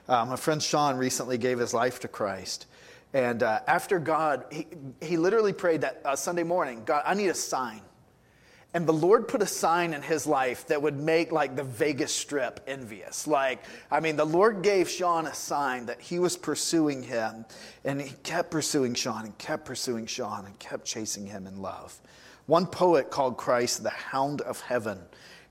Uh, 0.07 0.25
my 0.25 0.35
friend 0.35 0.61
Sean 0.61 0.97
recently 0.97 1.37
gave 1.37 1.59
his 1.59 1.73
life 1.73 1.99
to 2.01 2.07
Christ. 2.07 2.65
And 3.13 3.41
uh, 3.41 3.61
after 3.67 3.99
God, 3.99 4.45
he, 4.51 4.67
he 5.01 5.17
literally 5.17 5.53
prayed 5.53 5.81
that 5.81 6.01
uh, 6.05 6.15
Sunday 6.15 6.43
morning 6.43 6.83
God, 6.85 7.03
I 7.05 7.13
need 7.13 7.29
a 7.29 7.33
sign. 7.33 7.81
And 8.73 8.85
the 8.85 8.93
Lord 8.93 9.27
put 9.27 9.41
a 9.41 9.47
sign 9.47 9.93
in 9.93 10.03
his 10.03 10.27
life 10.27 10.67
that 10.67 10.81
would 10.81 10.99
make 10.99 11.31
like 11.31 11.55
the 11.55 11.63
Vegas 11.63 12.13
Strip 12.13 12.59
envious. 12.67 13.25
Like, 13.25 13.63
I 13.89 13.99
mean, 13.99 14.15
the 14.15 14.25
Lord 14.25 14.61
gave 14.61 14.87
Sean 14.87 15.25
a 15.25 15.33
sign 15.33 15.87
that 15.87 15.99
he 15.99 16.19
was 16.19 16.37
pursuing 16.37 17.01
him. 17.01 17.45
And 17.83 17.99
he 17.99 18.15
kept 18.21 18.51
pursuing 18.51 18.93
Sean 18.93 19.25
and 19.25 19.37
kept 19.39 19.65
pursuing 19.65 20.05
Sean 20.05 20.45
and 20.45 20.57
kept 20.59 20.85
chasing 20.85 21.25
him 21.25 21.47
in 21.47 21.61
love. 21.61 21.99
One 22.45 22.67
poet 22.67 23.09
called 23.09 23.37
Christ 23.37 23.81
the 23.81 23.89
hound 23.89 24.41
of 24.41 24.61
heaven 24.61 24.99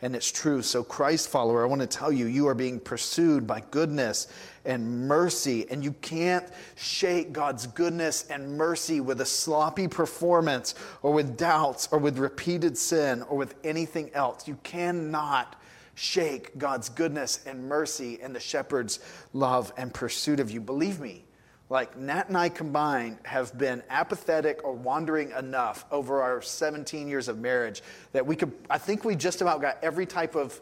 and 0.00 0.14
it's 0.14 0.30
true. 0.30 0.62
So, 0.62 0.84
Christ 0.84 1.28
follower, 1.28 1.64
I 1.64 1.66
want 1.66 1.80
to 1.80 1.86
tell 1.86 2.12
you, 2.12 2.26
you 2.26 2.46
are 2.48 2.54
being 2.54 2.78
pursued 2.78 3.46
by 3.46 3.62
goodness 3.70 4.28
and 4.64 5.08
mercy, 5.08 5.68
and 5.70 5.82
you 5.82 5.92
can't 6.00 6.46
shake 6.76 7.32
God's 7.32 7.66
goodness 7.66 8.26
and 8.30 8.56
mercy 8.56 9.00
with 9.00 9.20
a 9.20 9.26
sloppy 9.26 9.88
performance 9.88 10.74
or 11.02 11.12
with 11.12 11.36
doubts 11.36 11.88
or 11.90 11.98
with 11.98 12.18
repeated 12.18 12.78
sin 12.78 13.22
or 13.22 13.36
with 13.36 13.54
anything 13.64 14.10
else. 14.14 14.46
You 14.46 14.58
cannot 14.62 15.56
shake 15.94 16.56
God's 16.58 16.88
goodness 16.88 17.40
and 17.44 17.68
mercy 17.68 18.20
and 18.22 18.34
the 18.34 18.40
shepherd's 18.40 19.00
love 19.32 19.72
and 19.76 19.92
pursuit 19.92 20.38
of 20.38 20.50
you. 20.50 20.60
Believe 20.60 21.00
me, 21.00 21.24
like 21.70 21.96
Nat 21.96 22.28
and 22.28 22.36
I 22.36 22.48
combined 22.48 23.18
have 23.24 23.56
been 23.56 23.82
apathetic 23.90 24.64
or 24.64 24.72
wandering 24.72 25.32
enough 25.32 25.84
over 25.90 26.22
our 26.22 26.40
17 26.40 27.08
years 27.08 27.28
of 27.28 27.38
marriage 27.38 27.82
that 28.12 28.26
we 28.26 28.36
could, 28.36 28.52
I 28.70 28.78
think 28.78 29.04
we 29.04 29.14
just 29.14 29.42
about 29.42 29.60
got 29.60 29.78
every 29.82 30.06
type 30.06 30.34
of 30.34 30.58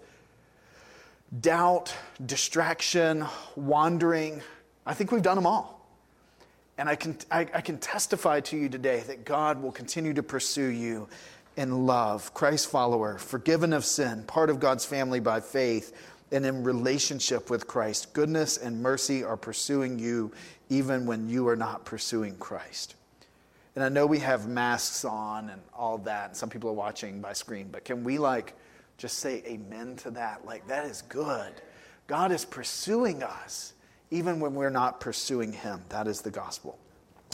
doubt, 1.41 1.95
distraction, 2.25 3.25
wandering. 3.55 4.43
I 4.85 4.95
think 4.95 5.13
we've 5.13 5.23
done 5.23 5.37
them 5.37 5.47
all. 5.47 5.77
And 6.79 6.89
I 6.89 6.97
can, 6.97 7.17
I, 7.31 7.41
I 7.55 7.61
can 7.61 7.79
testify 7.79 8.41
to 8.41 8.57
you 8.57 8.69
today 8.69 9.01
that 9.07 9.25
God 9.25 9.63
will 9.63 9.73
continue 9.73 10.13
to 10.15 10.23
pursue 10.23 10.67
you 10.67 11.09
in 11.57 11.87
love, 11.87 12.35
Christ 12.35 12.69
follower, 12.69 13.17
forgiven 13.17 13.73
of 13.73 13.85
sin, 13.85 14.25
part 14.25 14.51
of 14.51 14.61
God's 14.61 14.85
family 14.85 15.21
by 15.21 15.41
faith, 15.41 15.97
and 16.33 16.45
in 16.45 16.65
relationship 16.65 17.49
with 17.49 17.67
Christ. 17.67 18.13
Goodness 18.13 18.59
and 18.59 18.83
mercy 18.83 19.25
are 19.25 19.37
pursuing 19.37 19.99
you 19.99 20.33
even 20.69 21.07
when 21.07 21.29
you 21.29 21.49
are 21.49 21.57
not 21.57 21.85
pursuing 21.85 22.37
Christ. 22.37 22.95
And 23.75 23.85
I 23.85 23.89
know 23.89 24.07
we 24.07 24.21
have 24.21 24.49
masks 24.49 25.05
on 25.05 25.51
and 25.51 25.61
all 25.75 25.99
that, 25.99 26.29
and 26.29 26.37
some 26.37 26.49
people 26.49 26.71
are 26.71 26.75
watching 26.75 27.21
by 27.21 27.35
screen, 27.35 27.69
but 27.71 27.85
can 27.85 28.05
we 28.05 28.19
like 28.19 28.55
just 28.97 29.19
say 29.19 29.43
amen 29.47 29.97
to 29.97 30.11
that? 30.13 30.47
Like, 30.47 30.67
that 30.69 30.87
is 30.87 31.03
good. 31.03 31.53
God 32.07 32.33
is 32.33 32.45
pursuing 32.45 33.23
us 33.23 33.75
even 34.11 34.41
when 34.41 34.55
we're 34.55 34.71
not 34.71 35.01
pursuing 35.01 35.53
Him. 35.53 35.83
That 35.91 36.07
is 36.07 36.23
the 36.23 36.31
gospel. 36.31 36.79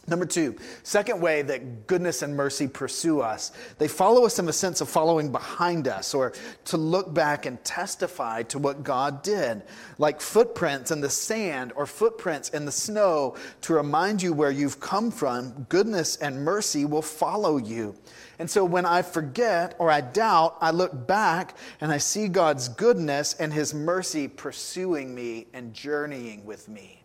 Number 0.08 0.26
two, 0.26 0.56
second 0.82 1.20
way 1.20 1.42
that 1.42 1.86
goodness 1.86 2.22
and 2.22 2.36
mercy 2.36 2.66
pursue 2.66 3.20
us, 3.20 3.52
they 3.78 3.86
follow 3.86 4.26
us 4.26 4.40
in 4.40 4.46
the 4.46 4.52
sense 4.52 4.80
of 4.80 4.88
following 4.88 5.30
behind 5.30 5.86
us 5.86 6.12
or 6.12 6.32
to 6.64 6.76
look 6.76 7.14
back 7.14 7.46
and 7.46 7.62
testify 7.62 8.42
to 8.44 8.58
what 8.58 8.82
God 8.82 9.22
did, 9.22 9.62
like 9.98 10.20
footprints 10.20 10.90
in 10.90 11.00
the 11.00 11.08
sand 11.08 11.72
or 11.76 11.86
footprints 11.86 12.48
in 12.48 12.64
the 12.64 12.72
snow 12.72 13.36
to 13.60 13.74
remind 13.74 14.20
you 14.20 14.32
where 14.32 14.50
you've 14.50 14.80
come 14.80 15.12
from. 15.12 15.66
Goodness 15.68 16.16
and 16.16 16.44
mercy 16.44 16.84
will 16.84 17.02
follow 17.02 17.58
you. 17.58 17.94
And 18.40 18.50
so 18.50 18.64
when 18.64 18.84
I 18.84 19.02
forget 19.02 19.76
or 19.78 19.88
I 19.88 20.00
doubt, 20.00 20.56
I 20.60 20.72
look 20.72 21.06
back 21.06 21.56
and 21.80 21.92
I 21.92 21.98
see 21.98 22.26
God's 22.26 22.68
goodness 22.68 23.34
and 23.34 23.52
His 23.52 23.72
mercy 23.72 24.26
pursuing 24.26 25.14
me 25.14 25.46
and 25.52 25.72
journeying 25.72 26.44
with 26.44 26.68
me. 26.68 27.01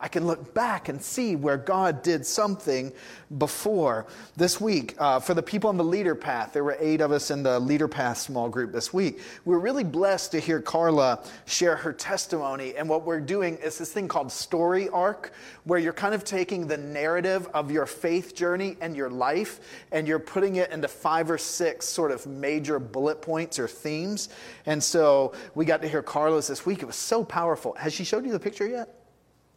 I 0.00 0.08
can 0.08 0.26
look 0.26 0.54
back 0.54 0.88
and 0.88 1.00
see 1.02 1.36
where 1.36 1.58
God 1.58 2.02
did 2.02 2.24
something 2.24 2.90
before. 3.36 4.06
This 4.34 4.58
week, 4.58 4.94
uh, 4.98 5.20
for 5.20 5.34
the 5.34 5.42
people 5.42 5.68
on 5.68 5.76
the 5.76 5.84
Leader 5.84 6.14
Path, 6.14 6.54
there 6.54 6.64
were 6.64 6.76
eight 6.80 7.02
of 7.02 7.12
us 7.12 7.30
in 7.30 7.42
the 7.42 7.60
Leader 7.60 7.86
Path 7.86 8.16
small 8.16 8.48
group 8.48 8.72
this 8.72 8.94
week. 8.94 9.20
We're 9.44 9.58
really 9.58 9.84
blessed 9.84 10.32
to 10.32 10.40
hear 10.40 10.62
Carla 10.62 11.22
share 11.44 11.76
her 11.76 11.92
testimony. 11.92 12.74
And 12.76 12.88
what 12.88 13.04
we're 13.04 13.20
doing 13.20 13.58
is 13.58 13.76
this 13.76 13.92
thing 13.92 14.08
called 14.08 14.32
Story 14.32 14.88
Arc, 14.88 15.32
where 15.64 15.78
you're 15.78 15.92
kind 15.92 16.14
of 16.14 16.24
taking 16.24 16.66
the 16.66 16.78
narrative 16.78 17.46
of 17.52 17.70
your 17.70 17.84
faith 17.84 18.34
journey 18.34 18.78
and 18.80 18.96
your 18.96 19.10
life, 19.10 19.60
and 19.92 20.08
you're 20.08 20.18
putting 20.18 20.56
it 20.56 20.70
into 20.70 20.88
five 20.88 21.30
or 21.30 21.38
six 21.38 21.86
sort 21.86 22.10
of 22.10 22.26
major 22.26 22.78
bullet 22.78 23.20
points 23.20 23.58
or 23.58 23.68
themes. 23.68 24.30
And 24.64 24.82
so 24.82 25.34
we 25.54 25.66
got 25.66 25.82
to 25.82 25.88
hear 25.88 26.02
Carla's 26.02 26.46
this 26.46 26.64
week. 26.64 26.82
It 26.82 26.86
was 26.86 26.96
so 26.96 27.22
powerful. 27.22 27.74
Has 27.74 27.92
she 27.92 28.04
showed 28.04 28.24
you 28.24 28.32
the 28.32 28.40
picture 28.40 28.66
yet? 28.66 28.99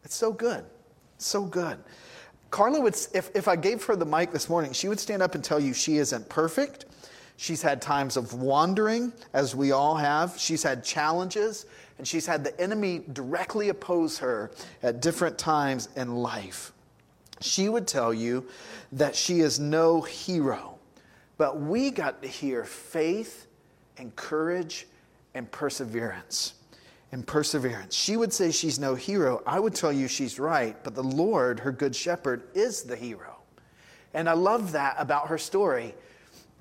It's 0.03 0.15
so 0.15 0.31
good. 0.31 0.65
So 1.17 1.43
good. 1.43 1.77
Carla 2.51 2.79
would, 2.81 2.95
if, 3.13 3.35
if 3.35 3.47
I 3.47 3.55
gave 3.55 3.83
her 3.85 3.95
the 3.95 4.05
mic 4.05 4.31
this 4.31 4.47
morning, 4.49 4.73
she 4.73 4.87
would 4.87 4.99
stand 4.99 5.21
up 5.21 5.33
and 5.35 5.43
tell 5.43 5.59
you 5.59 5.73
she 5.73 5.97
isn't 5.97 6.29
perfect. 6.29 6.85
She's 7.37 7.61
had 7.61 7.81
times 7.81 8.15
of 8.15 8.33
wandering, 8.33 9.11
as 9.33 9.55
we 9.55 9.71
all 9.71 9.95
have. 9.95 10.35
She's 10.37 10.61
had 10.61 10.83
challenges, 10.83 11.65
and 11.97 12.07
she's 12.07 12.27
had 12.27 12.43
the 12.43 12.59
enemy 12.61 13.03
directly 13.13 13.69
oppose 13.69 14.19
her 14.19 14.51
at 14.83 15.01
different 15.01 15.37
times 15.37 15.89
in 15.95 16.15
life. 16.15 16.71
She 17.41 17.69
would 17.69 17.87
tell 17.87 18.13
you 18.13 18.45
that 18.91 19.15
she 19.15 19.39
is 19.39 19.59
no 19.59 20.01
hero, 20.01 20.77
but 21.37 21.59
we 21.59 21.89
got 21.89 22.21
to 22.21 22.27
hear 22.27 22.63
faith 22.63 23.47
and 23.97 24.15
courage 24.15 24.85
and 25.33 25.51
perseverance 25.51 26.53
and 27.13 27.27
perseverance. 27.27 27.95
She 27.95 28.17
would 28.17 28.33
say 28.33 28.49
she's 28.49 28.79
no 28.79 28.95
hero. 28.95 29.43
I 29.45 29.59
would 29.59 29.75
tell 29.75 29.93
you 29.93 30.07
she's 30.07 30.39
right, 30.39 30.75
but 30.83 30.95
the 30.95 31.03
Lord, 31.03 31.59
her 31.59 31.71
good 31.71 31.95
shepherd, 31.95 32.41
is 32.55 32.81
the 32.81 32.95
hero. 32.95 33.37
And 34.15 34.27
I 34.27 34.33
love 34.33 34.71
that 34.71 34.95
about 34.97 35.27
her 35.27 35.37
story. 35.37 35.93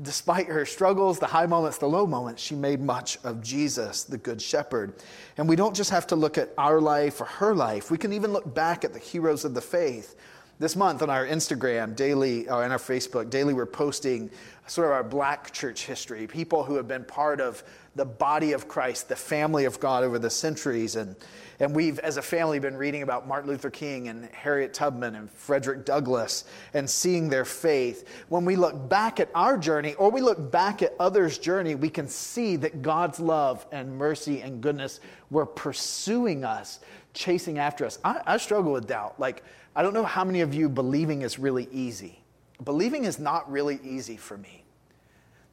Despite 0.02 0.48
her 0.48 0.66
struggles, 0.66 1.18
the 1.18 1.26
high 1.26 1.46
moments, 1.46 1.78
the 1.78 1.88
low 1.88 2.06
moments, 2.06 2.42
she 2.42 2.54
made 2.54 2.82
much 2.82 3.18
of 3.24 3.42
Jesus, 3.42 4.04
the 4.04 4.18
Good 4.18 4.42
Shepherd. 4.42 4.92
And 5.38 5.48
we 5.48 5.56
don't 5.56 5.74
just 5.74 5.88
have 5.88 6.06
to 6.08 6.16
look 6.16 6.36
at 6.36 6.52
our 6.58 6.82
life 6.82 7.22
or 7.22 7.24
her 7.24 7.54
life, 7.54 7.90
we 7.90 7.96
can 7.96 8.12
even 8.12 8.30
look 8.30 8.54
back 8.54 8.84
at 8.84 8.92
the 8.92 8.98
heroes 8.98 9.46
of 9.46 9.54
the 9.54 9.62
faith. 9.62 10.16
This 10.58 10.76
month 10.76 11.02
on 11.02 11.10
our 11.10 11.26
Instagram 11.26 11.96
daily, 11.96 12.48
uh, 12.48 12.56
or 12.56 12.64
on 12.64 12.70
our 12.70 12.78
Facebook 12.78 13.30
daily, 13.30 13.52
we're 13.52 13.66
posting 13.66 14.30
sort 14.66 14.86
of 14.86 14.92
our 14.92 15.02
black 15.02 15.50
church 15.52 15.86
history, 15.86 16.26
people 16.26 16.62
who 16.62 16.76
have 16.76 16.86
been 16.86 17.04
part 17.04 17.40
of 17.40 17.64
the 17.96 18.04
body 18.04 18.52
of 18.52 18.68
Christ, 18.68 19.08
the 19.08 19.16
family 19.16 19.64
of 19.64 19.80
God 19.80 20.04
over 20.04 20.18
the 20.18 20.30
centuries. 20.30 20.94
And, 20.94 21.16
and 21.58 21.74
we've, 21.74 21.98
as 21.98 22.16
a 22.16 22.22
family, 22.22 22.58
been 22.58 22.76
reading 22.76 23.02
about 23.02 23.26
Martin 23.26 23.50
Luther 23.50 23.70
King 23.70 24.08
and 24.08 24.26
Harriet 24.26 24.72
Tubman 24.72 25.16
and 25.16 25.30
Frederick 25.30 25.84
Douglass 25.84 26.44
and 26.74 26.88
seeing 26.88 27.28
their 27.28 27.44
faith. 27.44 28.08
When 28.28 28.44
we 28.44 28.54
look 28.54 28.88
back 28.88 29.20
at 29.20 29.30
our 29.34 29.58
journey 29.58 29.94
or 29.94 30.10
we 30.10 30.20
look 30.20 30.52
back 30.52 30.80
at 30.80 30.94
others' 31.00 31.38
journey, 31.38 31.74
we 31.74 31.88
can 31.88 32.06
see 32.06 32.56
that 32.56 32.82
God's 32.82 33.18
love 33.18 33.66
and 33.72 33.98
mercy 33.98 34.42
and 34.42 34.60
goodness 34.62 35.00
were 35.30 35.46
pursuing 35.46 36.44
us, 36.44 36.80
chasing 37.14 37.58
after 37.58 37.84
us. 37.84 37.98
I, 38.04 38.20
I 38.26 38.36
struggle 38.36 38.72
with 38.72 38.86
doubt. 38.86 39.18
Like, 39.18 39.42
I 39.74 39.82
don't 39.82 39.94
know 39.94 40.04
how 40.04 40.24
many 40.24 40.40
of 40.40 40.54
you 40.54 40.68
believing 40.68 41.22
is 41.22 41.38
really 41.38 41.68
easy. 41.72 42.20
Believing 42.62 43.04
is 43.04 43.18
not 43.18 43.50
really 43.50 43.80
easy 43.82 44.16
for 44.16 44.36
me. 44.36 44.64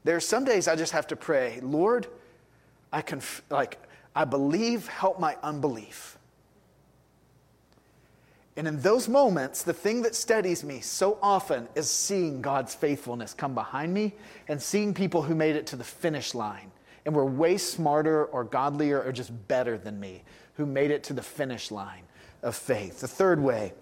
There 0.04 0.16
are 0.16 0.22
some 0.22 0.46
days 0.46 0.68
I 0.68 0.76
just 0.76 0.92
have 0.92 1.08
to 1.08 1.16
pray, 1.16 1.60
Lord, 1.62 2.08
I 2.92 3.02
can 3.02 3.22
like 3.50 3.80
I 4.16 4.26
believe, 4.26 4.88
help 4.88 5.20
my 5.20 5.38
unbelief. 5.44 6.18
And 8.58 8.68
in 8.68 8.82
those 8.82 9.08
moments, 9.08 9.64
the 9.64 9.72
thing 9.72 10.02
that 10.02 10.16
steadies 10.16 10.64
me 10.64 10.82
so 10.82 11.18
often 11.22 11.70
is 11.76 11.90
seeing 11.90 12.42
God's 12.42 12.76
faithfulness 12.76 13.34
come 13.34 13.54
behind 13.54 13.94
me 13.94 14.14
and 14.50 14.62
seeing 14.62 14.94
people 14.94 15.22
who 15.22 15.36
made 15.36 15.56
it 15.56 15.68
to 15.68 15.78
the 15.78 15.84
finish 15.84 16.36
line 16.36 16.72
and 17.06 17.16
were 17.16 17.26
way 17.26 17.58
smarter 17.58 18.26
or 18.26 18.44
godlier 18.44 19.02
or 19.02 19.14
just 19.14 19.32
better 19.48 19.78
than 19.78 20.00
me, 20.00 20.24
who 20.56 20.66
made 20.66 20.92
it 20.92 21.04
to 21.04 21.14
the 21.14 21.22
finish 21.22 21.72
line. 21.72 22.04
of 22.42 22.56
faith. 22.56 23.02
The 23.02 23.08
third 23.08 23.40
way 23.40 23.74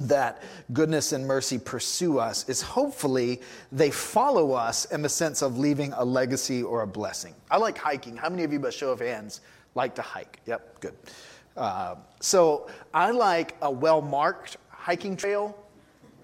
that 0.00 0.42
goodness 0.72 1.12
and 1.12 1.26
mercy 1.26 1.58
pursue 1.58 2.18
us 2.18 2.48
is 2.48 2.62
hopefully 2.62 3.40
they 3.70 3.90
follow 3.90 4.52
us 4.52 4.86
in 4.86 5.02
the 5.02 5.08
sense 5.08 5.42
of 5.42 5.58
leaving 5.58 5.92
a 5.92 6.04
legacy 6.04 6.62
or 6.62 6.82
a 6.82 6.86
blessing. 6.86 7.34
I 7.50 7.58
like 7.58 7.76
hiking. 7.76 8.16
How 8.16 8.30
many 8.30 8.44
of 8.44 8.52
you, 8.52 8.58
by 8.58 8.70
show 8.70 8.90
of 8.90 9.00
hands, 9.00 9.42
like 9.74 9.94
to 9.96 10.02
hike? 10.02 10.40
Yep, 10.46 10.80
good. 10.80 10.94
Uh, 11.56 11.96
so 12.20 12.70
I 12.94 13.10
like 13.10 13.56
a 13.60 13.70
well 13.70 14.00
marked 14.00 14.56
hiking 14.70 15.16
trail 15.16 15.56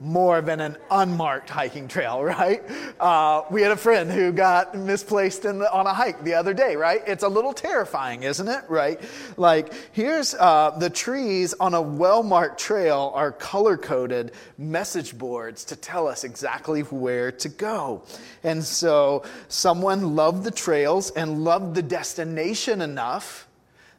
more 0.00 0.40
than 0.40 0.60
an 0.60 0.76
unmarked 0.90 1.48
hiking 1.48 1.88
trail, 1.88 2.22
right? 2.36 2.62
Uh, 3.00 3.42
we 3.50 3.62
had 3.62 3.72
a 3.72 3.76
friend 3.76 4.10
who 4.10 4.32
got 4.32 4.74
misplaced 4.74 5.42
the, 5.42 5.72
on 5.72 5.86
a 5.86 5.92
hike 5.92 6.22
the 6.24 6.34
other 6.34 6.54
day, 6.54 6.76
right? 6.76 7.02
It's 7.06 7.22
a 7.22 7.28
little 7.28 7.52
terrifying, 7.52 8.22
isn't 8.22 8.48
it? 8.48 8.64
Right? 8.68 9.00
Like, 9.36 9.72
here's 9.92 10.34
uh, 10.34 10.76
the 10.78 10.90
trees 10.90 11.54
on 11.54 11.74
a 11.74 11.80
well 11.80 12.22
marked 12.22 12.60
trail 12.60 13.12
are 13.14 13.32
color 13.32 13.76
coded 13.76 14.32
message 14.58 15.16
boards 15.16 15.64
to 15.66 15.76
tell 15.76 16.06
us 16.08 16.24
exactly 16.24 16.82
where 16.82 17.32
to 17.32 17.48
go. 17.48 18.02
And 18.42 18.62
so, 18.62 19.24
someone 19.48 20.14
loved 20.14 20.44
the 20.44 20.50
trails 20.50 21.10
and 21.10 21.44
loved 21.44 21.74
the 21.74 21.82
destination 21.82 22.80
enough 22.80 23.45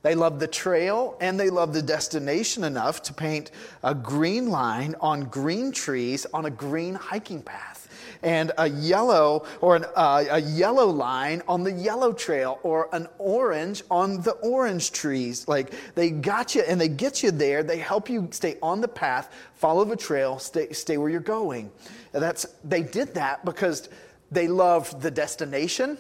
they 0.08 0.16
love 0.16 0.40
the 0.40 0.48
trail 0.48 1.18
and 1.20 1.38
they 1.38 1.50
love 1.50 1.74
the 1.74 1.82
destination 1.82 2.64
enough 2.64 3.04
to 3.04 3.14
paint 3.14 3.52
a 3.84 3.94
green 3.94 4.50
line 4.50 4.96
on 5.02 5.26
green 5.26 5.70
trees 5.70 6.26
on 6.34 6.46
a 6.46 6.50
green 6.50 6.96
hiking 6.96 7.42
path 7.42 7.90
and 8.24 8.54
a 8.58 8.70
yellow 8.70 9.46
or 9.60 9.76
an, 9.76 9.84
uh, 9.98 10.24
a 10.30 10.40
yellow 10.40 10.88
line 10.88 11.42
on 11.46 11.62
the 11.62 11.74
yellow 11.74 12.14
trail 12.14 12.58
or 12.64 12.88
an 12.94 13.06
orange 13.18 13.84
on 13.92 14.22
the 14.22 14.32
orange 14.32 14.94
trees. 14.94 15.46
Like 15.46 15.74
they 15.94 16.10
got 16.10 16.56
you 16.56 16.62
and 16.62 16.80
they 16.80 16.88
get 16.88 17.22
you 17.22 17.32
there. 17.32 17.62
They 17.62 17.78
help 17.78 18.10
you 18.10 18.30
stay 18.32 18.56
on 18.62 18.80
the 18.80 18.88
path 18.88 19.36
follow 19.56 19.84
the 19.84 19.98
trail 19.98 20.40
stay, 20.40 20.72
stay 20.72 20.96
where 20.96 21.10
you're 21.10 21.20
going. 21.20 21.70
And 22.14 22.24
that's 22.24 22.46
they 22.64 22.82
did 22.82 23.14
that 23.16 23.44
because 23.44 23.90
they 24.32 24.48
loved 24.48 25.02
the 25.02 25.12
destination. 25.12 25.98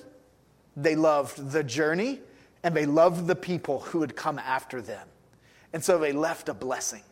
They 0.78 0.96
loved 0.96 1.52
the 1.52 1.62
journey 1.62 2.22
and 2.67 2.75
they 2.75 2.86
loved 2.86 3.27
the 3.27 3.36
people 3.36 3.80
who 3.80 4.01
had 4.01 4.13
come 4.13 4.38
after 4.38 4.82
them. 4.82 5.08
And 5.71 5.82
so 5.82 5.97
they 5.97 6.12
left 6.12 6.49
a 6.49 6.53
blessing 6.53 7.03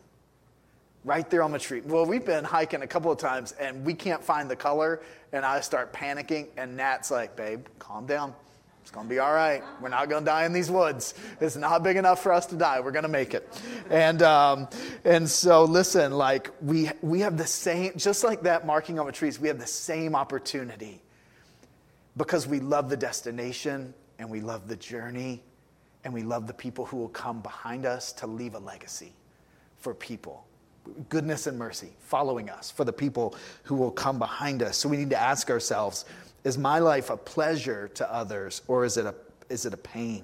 right 1.02 1.30
there 1.30 1.42
on 1.42 1.50
the 1.50 1.58
tree. 1.58 1.80
Well, 1.80 2.04
we've 2.04 2.26
been 2.26 2.44
hiking 2.44 2.82
a 2.82 2.86
couple 2.86 3.10
of 3.10 3.16
times 3.16 3.52
and 3.52 3.82
we 3.82 3.94
can't 3.94 4.22
find 4.22 4.50
the 4.50 4.56
color, 4.56 5.00
and 5.32 5.46
I 5.46 5.62
start 5.62 5.94
panicking, 5.94 6.48
and 6.58 6.76
Nat's 6.76 7.10
like, 7.10 7.36
babe, 7.36 7.64
calm 7.78 8.04
down. 8.04 8.34
It's 8.82 8.90
to 8.90 9.02
be 9.04 9.18
all 9.18 9.32
right. 9.32 9.62
We're 9.80 9.88
not 9.88 10.10
to 10.10 10.20
die 10.20 10.44
in 10.44 10.52
these 10.52 10.70
woods. 10.70 11.14
It's 11.40 11.56
not 11.56 11.82
big 11.82 11.96
enough 11.96 12.22
for 12.22 12.34
us 12.34 12.44
to 12.46 12.56
die. 12.56 12.80
We're 12.80 12.92
to 13.04 13.08
make 13.08 13.32
it. 13.32 13.48
And, 13.88 14.20
um, 14.20 14.68
and 15.06 15.28
so, 15.28 15.64
listen, 15.64 16.12
like, 16.12 16.50
we, 16.60 16.90
we 17.00 17.20
have 17.20 17.38
the 17.38 17.46
same, 17.46 17.94
just 17.96 18.24
like 18.24 18.42
that 18.42 18.66
marking 18.66 18.98
on 18.98 19.06
the 19.06 19.12
trees, 19.12 19.40
we 19.40 19.48
have 19.48 19.58
the 19.58 19.66
same 19.66 20.14
opportunity 20.14 21.00
because 22.14 22.46
we 22.46 22.60
love 22.60 22.90
the 22.90 22.96
destination 22.98 23.94
and 24.18 24.28
we 24.28 24.40
love 24.40 24.68
the 24.68 24.76
journey 24.76 25.42
and 26.04 26.14
we 26.14 26.22
love 26.22 26.46
the 26.46 26.54
people 26.54 26.84
who 26.84 26.96
will 26.96 27.08
come 27.08 27.40
behind 27.40 27.84
us 27.84 28.12
to 28.12 28.26
leave 28.26 28.54
a 28.54 28.58
legacy 28.58 29.12
for 29.78 29.94
people. 29.94 30.46
Goodness 31.08 31.46
and 31.46 31.58
mercy 31.58 31.90
following 31.98 32.48
us 32.48 32.70
for 32.70 32.84
the 32.84 32.92
people 32.92 33.34
who 33.64 33.74
will 33.74 33.90
come 33.90 34.18
behind 34.18 34.62
us. 34.62 34.76
So 34.76 34.88
we 34.88 34.96
need 34.96 35.10
to 35.10 35.20
ask 35.20 35.50
ourselves 35.50 36.04
is 36.44 36.56
my 36.56 36.78
life 36.78 37.10
a 37.10 37.16
pleasure 37.16 37.88
to 37.94 38.12
others 38.12 38.62
or 38.68 38.84
is 38.84 38.96
it 38.96 39.04
a, 39.04 39.14
is 39.48 39.66
it 39.66 39.74
a 39.74 39.76
pain? 39.76 40.22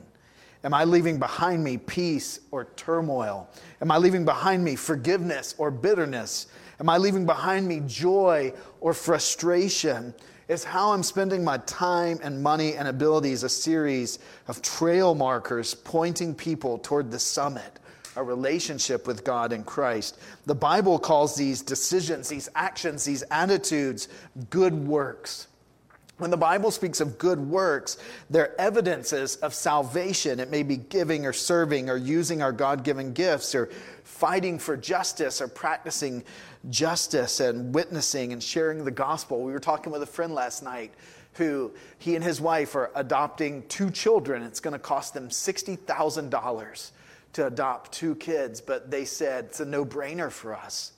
Am 0.63 0.73
I 0.73 0.85
leaving 0.85 1.19
behind 1.19 1.65
me 1.65 1.77
peace 1.77 2.39
or 2.53 2.67
turmoil? 2.77 3.51
Am 3.81 3.91
I 3.91 3.99
leaving 3.99 4.25
behind 4.25 4.63
me 4.63 4.77
forgiveness 4.77 5.57
or 5.59 5.73
bitterness? 5.73 6.47
Am 6.79 6.89
I 6.89 6.99
leaving 6.99 7.27
behind 7.27 7.67
me 7.67 7.83
joy 7.87 8.53
or 8.81 8.95
frustration? 8.95 10.15
Is 10.53 10.65
how 10.65 10.93
I'm 10.93 11.03
spending 11.03 11.43
my 11.43 11.57
time 11.65 12.19
and 12.23 12.43
money 12.43 12.75
and 12.75 12.87
abilities 12.87 13.43
a 13.43 13.49
series 13.49 14.19
of 14.49 14.61
trail 14.61 15.15
markers 15.15 15.73
pointing 15.73 16.35
people 16.35 16.77
toward 16.77 17.11
the 17.11 17.19
summit, 17.19 17.79
a 18.17 18.23
relationship 18.23 19.07
with 19.07 19.25
God 19.25 19.55
and 19.55 19.65
Christ. 19.65 20.19
The 20.45 20.55
Bible 20.55 20.99
calls 20.99 21.35
these 21.37 21.63
decisions, 21.63 22.29
these 22.29 22.51
actions, 22.55 23.03
these 23.03 23.25
attitudes 23.31 24.09
good 24.51 24.75
works. 24.75 25.47
When 26.19 26.31
the 26.31 26.37
Bible 26.37 26.71
speaks 26.71 27.01
of 27.01 27.19
good 27.19 27.41
works, 27.41 27.97
they're 28.31 28.59
evidences 28.61 29.37
of 29.37 29.55
salvation. 29.55 30.41
It 30.41 30.51
may 30.51 30.63
be 30.63 30.77
giving 30.77 31.27
or 31.27 31.33
serving 31.33 31.89
or 31.89 31.97
using 31.97 32.43
our 32.43 32.53
God 32.53 32.85
given 32.85 33.13
gifts 33.13 33.55
or 33.55 33.71
fighting 34.05 34.59
for 34.59 34.77
justice 34.77 35.41
or 35.41 35.49
practicing 35.49 36.23
justice 36.71 37.41
and 37.41 37.75
witnessing 37.75 38.33
and 38.33 38.43
sharing 38.43 38.85
the 38.85 38.91
gospel. 38.91 39.43
We 39.43 39.53
were 39.53 39.59
talking 39.59 39.93
with 39.93 40.03
a 40.03 40.07
friend 40.07 40.35
last 40.35 40.63
night 40.63 40.93
who 41.35 41.73
he 41.99 42.15
and 42.15 42.23
his 42.23 42.41
wife 42.41 42.75
are 42.75 42.91
adopting 42.95 43.65
two 43.69 43.91
children. 43.91 44.43
It's 44.43 44.61
going 44.61 44.73
to 44.73 44.79
cost 44.79 45.15
them 45.15 45.29
$60,000 45.29 46.91
to 47.33 47.47
adopt 47.47 47.93
two 47.93 48.15
kids, 48.17 48.61
but 48.61 48.91
they 48.91 49.07
said 49.07 49.47
it's 49.47 49.61
a 49.61 49.65
no 49.65 49.85
brainer 49.85 50.31
for 50.31 50.55
us. 50.55 50.93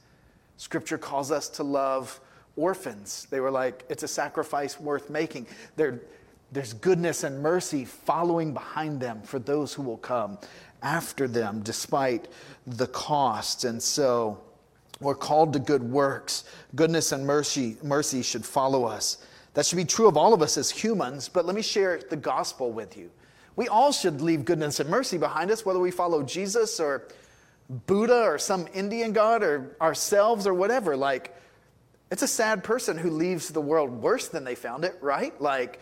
Scripture 0.57 0.99
calls 0.99 1.31
us 1.31 1.49
to 1.51 1.63
love 1.63 2.21
orphans. 2.57 3.27
They 3.31 3.41
were 3.41 3.51
like, 3.51 3.85
it's 3.89 4.03
a 4.03 4.09
sacrifice 4.09 4.79
worth 4.79 5.11
making. 5.11 5.47
There, 5.77 6.01
there's 6.53 6.73
goodness 6.73 7.25
and 7.25 7.43
mercy 7.43 7.85
following 7.85 8.53
behind 8.53 9.01
them 9.01 9.23
for 9.23 9.39
those 9.39 9.75
who 9.75 9.83
will 9.83 9.99
come 9.99 10.39
after 10.83 11.27
them 11.27 11.61
despite 11.63 12.29
the 12.67 12.87
cost. 12.89 13.65
And 13.65 13.83
so 13.83 14.41
we're 15.01 15.15
called 15.15 15.53
to 15.55 15.59
good 15.59 15.83
works. 15.83 16.45
Goodness 16.75 17.13
and 17.13 17.27
mercy, 17.27 17.77
mercy 17.83 18.23
should 18.23 18.45
follow 18.45 18.85
us. 18.85 19.19
That 19.55 19.67
should 19.67 19.77
be 19.77 19.85
true 19.85 20.09
of 20.09 20.17
all 20.17 20.35
of 20.35 20.43
us 20.43 20.57
as 20.57 20.71
humans, 20.71 21.29
but 21.29 21.47
let 21.47 21.55
me 21.55 21.63
share 21.63 22.01
the 22.11 22.17
gospel 22.17 22.73
with 22.73 22.97
you. 22.97 23.11
We 23.57 23.69
all 23.69 23.93
should 23.93 24.21
leave 24.21 24.45
goodness 24.45 24.81
and 24.81 24.91
mercy 24.91 25.17
behind 25.17 25.51
us, 25.51 25.65
whether 25.65 25.79
we 25.79 25.93
follow 25.93 26.25
Jesus 26.25 26.81
or 26.81 27.07
Buddha 27.87 28.23
or 28.23 28.39
some 28.39 28.67
Indian 28.75 29.13
god 29.13 29.43
or 29.43 29.77
ourselves 29.81 30.47
or 30.47 30.55
whatever. 30.55 30.97
Like, 30.97 31.37
it's 32.15 32.23
a 32.23 32.29
sad 32.29 32.63
person 32.63 32.97
who 32.97 33.11
leaves 33.11 33.49
the 33.49 33.61
world 33.61 33.91
worse 33.91 34.29
than 34.29 34.45
they 34.45 34.55
found 34.55 34.85
it, 34.85 34.97
right? 35.01 35.39
Like, 35.41 35.81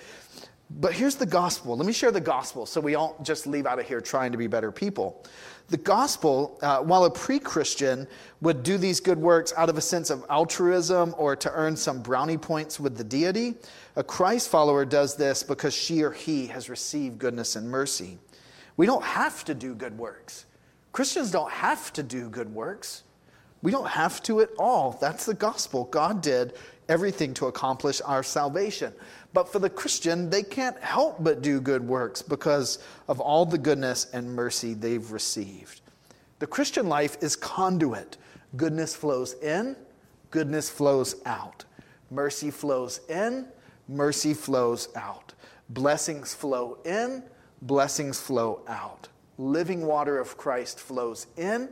but 0.70 0.94
here's 0.94 1.16
the 1.16 1.26
gospel. 1.26 1.76
Let 1.76 1.84
me 1.86 1.92
share 1.92 2.10
the 2.10 2.22
gospel 2.22 2.64
so 2.64 2.80
we 2.80 2.92
don't 2.92 3.22
just 3.22 3.46
leave 3.46 3.66
out 3.66 3.78
of 3.78 3.86
here 3.86 4.00
trying 4.00 4.32
to 4.32 4.38
be 4.38 4.46
better 4.46 4.72
people. 4.72 5.26
The 5.68 5.76
gospel, 5.76 6.58
uh, 6.62 6.78
while 6.78 7.04
a 7.04 7.10
pre 7.10 7.38
Christian 7.38 8.08
would 8.40 8.62
do 8.62 8.78
these 8.78 8.98
good 8.98 9.18
works 9.18 9.52
out 9.58 9.68
of 9.68 9.76
a 9.76 9.82
sense 9.82 10.08
of 10.08 10.24
altruism 10.30 11.14
or 11.18 11.36
to 11.36 11.52
earn 11.52 11.76
some 11.76 12.00
brownie 12.00 12.38
points 12.38 12.80
with 12.80 12.96
the 12.96 13.04
deity, 13.04 13.56
a 13.96 14.02
Christ 14.02 14.48
follower 14.48 14.86
does 14.86 15.14
this 15.16 15.42
because 15.42 15.74
she 15.74 16.02
or 16.02 16.12
he 16.12 16.46
has 16.46 16.70
received 16.70 17.18
goodness 17.18 17.56
and 17.56 17.68
mercy. 17.68 18.16
We 18.78 18.86
don't 18.86 19.04
have 19.04 19.44
to 19.44 19.54
do 19.54 19.74
good 19.74 19.98
works. 19.98 20.46
Christians 20.92 21.30
don't 21.30 21.52
have 21.52 21.92
to 21.92 22.02
do 22.02 22.30
good 22.30 22.54
works. 22.54 23.02
We 23.62 23.70
don't 23.70 23.88
have 23.88 24.22
to 24.24 24.40
at 24.40 24.50
all. 24.58 24.98
That's 25.00 25.24
the 25.24 25.34
gospel. 25.34 25.84
God 25.84 26.20
did 26.20 26.54
everything 26.88 27.32
to 27.34 27.46
accomplish 27.46 28.00
our 28.04 28.22
salvation. 28.22 28.92
But 29.32 29.50
for 29.50 29.60
the 29.60 29.70
Christian, 29.70 30.28
they 30.28 30.42
can't 30.42 30.78
help 30.80 31.22
but 31.22 31.40
do 31.40 31.60
good 31.60 31.86
works 31.86 32.20
because 32.20 32.80
of 33.08 33.20
all 33.20 33.46
the 33.46 33.58
goodness 33.58 34.08
and 34.12 34.34
mercy 34.34 34.74
they've 34.74 35.10
received. 35.10 35.80
The 36.40 36.46
Christian 36.46 36.88
life 36.88 37.16
is 37.20 37.36
conduit. 37.36 38.16
Goodness 38.56 38.94
flows 38.94 39.34
in, 39.34 39.76
goodness 40.30 40.68
flows 40.68 41.16
out. 41.24 41.64
Mercy 42.10 42.50
flows 42.50 43.00
in, 43.08 43.46
mercy 43.88 44.34
flows 44.34 44.88
out. 44.96 45.32
Blessings 45.70 46.34
flow 46.34 46.78
in, 46.84 47.22
blessings 47.62 48.20
flow 48.20 48.60
out. 48.66 49.08
Living 49.38 49.86
water 49.86 50.18
of 50.18 50.36
Christ 50.36 50.78
flows 50.78 51.28
in, 51.38 51.70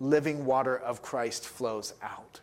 living 0.00 0.44
water 0.44 0.78
of 0.78 1.02
Christ 1.02 1.46
flows 1.46 1.94
out. 2.02 2.40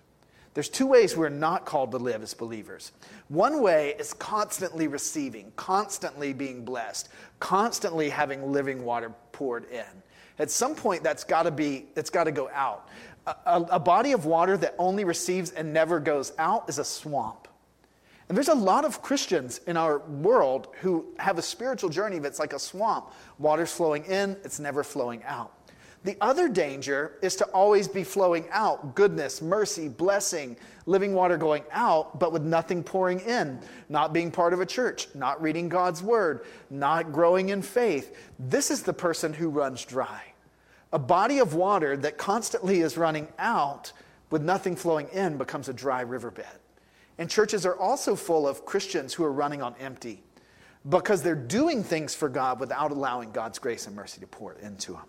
There's 0.54 0.70
two 0.70 0.88
ways 0.88 1.16
we're 1.16 1.30
not 1.30 1.66
called 1.66 1.92
to 1.92 1.98
live 1.98 2.24
as 2.24 2.34
believers. 2.34 2.92
One 3.28 3.62
way 3.62 3.94
is 4.00 4.14
constantly 4.14 4.88
receiving, 4.88 5.52
constantly 5.56 6.34
being 6.34 6.66
blessed, 6.66 7.10
constantly 7.40 8.10
having 8.10 8.52
living 8.52 8.84
water 8.84 9.12
poured 9.32 9.70
in. 9.70 9.86
At 10.40 10.50
some 10.50 10.74
point, 10.74 11.04
that's 11.04 11.24
got 11.24 11.44
to 11.44 11.52
be, 11.52 11.86
it's 11.96 12.10
got 12.10 12.24
to 12.24 12.32
go 12.32 12.50
out. 12.54 12.90
A, 13.28 13.36
a, 13.46 13.62
a 13.74 13.80
body 13.80 14.14
of 14.14 14.26
water 14.26 14.58
that 14.58 14.74
only 14.80 15.04
receives 15.04 15.52
and 15.52 15.74
never 15.74 16.00
goes 16.00 16.34
out 16.40 16.68
is 16.70 16.80
a 16.80 16.86
swamp. 16.86 17.48
And 18.30 18.36
there's 18.36 18.50
a 18.50 18.56
lot 18.56 18.84
of 18.84 19.02
Christians 19.02 19.60
in 19.68 19.78
our 19.78 20.00
world 20.00 20.70
who 20.82 21.06
have 21.18 21.38
a 21.38 21.42
spiritual 21.42 21.90
journey 21.90 22.20
that's 22.20 22.40
like 22.40 22.54
a 22.54 22.60
swamp. 22.60 23.14
Water's 23.40 23.72
flowing 23.72 24.06
in, 24.06 24.32
it's 24.44 24.60
never 24.60 24.84
flowing 24.84 25.24
out. 25.24 25.54
The 26.08 26.16
other 26.22 26.48
danger 26.48 27.18
is 27.22 27.36
to 27.36 27.46
always 27.48 27.90
be 27.90 28.06
flowing 28.06 28.46
out 28.52 28.96
goodness, 28.96 29.42
mercy, 29.42 29.90
blessing, 29.90 30.56
living 30.86 31.14
water 31.14 31.36
going 31.36 31.64
out, 31.70 32.18
but 32.18 32.32
with 32.32 32.44
nothing 32.44 32.82
pouring 32.82 33.20
in, 33.20 33.60
not 33.90 34.14
being 34.14 34.32
part 34.32 34.54
of 34.54 34.62
a 34.62 34.66
church, 34.66 35.10
not 35.14 35.42
reading 35.42 35.68
God's 35.68 36.02
word, 36.02 36.46
not 36.70 37.12
growing 37.12 37.50
in 37.50 37.62
faith. 37.62 38.16
This 38.40 38.72
is 38.72 38.84
the 38.84 38.94
person 38.94 39.34
who 39.34 39.50
runs 39.50 39.84
dry. 39.84 40.22
A 40.94 40.98
body 40.98 41.40
of 41.40 41.56
water 41.56 41.98
that 41.98 42.18
constantly 42.18 42.80
is 42.80 42.96
running 42.96 43.28
out 43.38 43.92
with 44.30 44.42
nothing 44.42 44.78
flowing 44.78 45.10
in 45.10 45.38
becomes 45.38 45.68
a 45.68 45.74
dry 45.74 46.00
riverbed. 46.00 46.46
And 47.18 47.30
churches 47.30 47.66
are 47.66 47.76
also 47.76 48.16
full 48.16 48.48
of 48.48 48.66
Christians 48.66 49.14
who 49.14 49.26
are 49.26 49.34
running 49.34 49.62
on 49.62 49.76
empty 49.78 50.24
because 50.88 51.22
they're 51.22 51.36
doing 51.36 51.84
things 51.84 52.16
for 52.16 52.30
God 52.30 52.62
without 52.62 52.92
allowing 52.92 53.32
God's 53.32 53.60
grace 53.60 53.88
and 53.88 53.94
mercy 53.94 54.22
to 54.22 54.28
pour 54.28 54.54
into 54.54 54.94
them. 54.94 55.04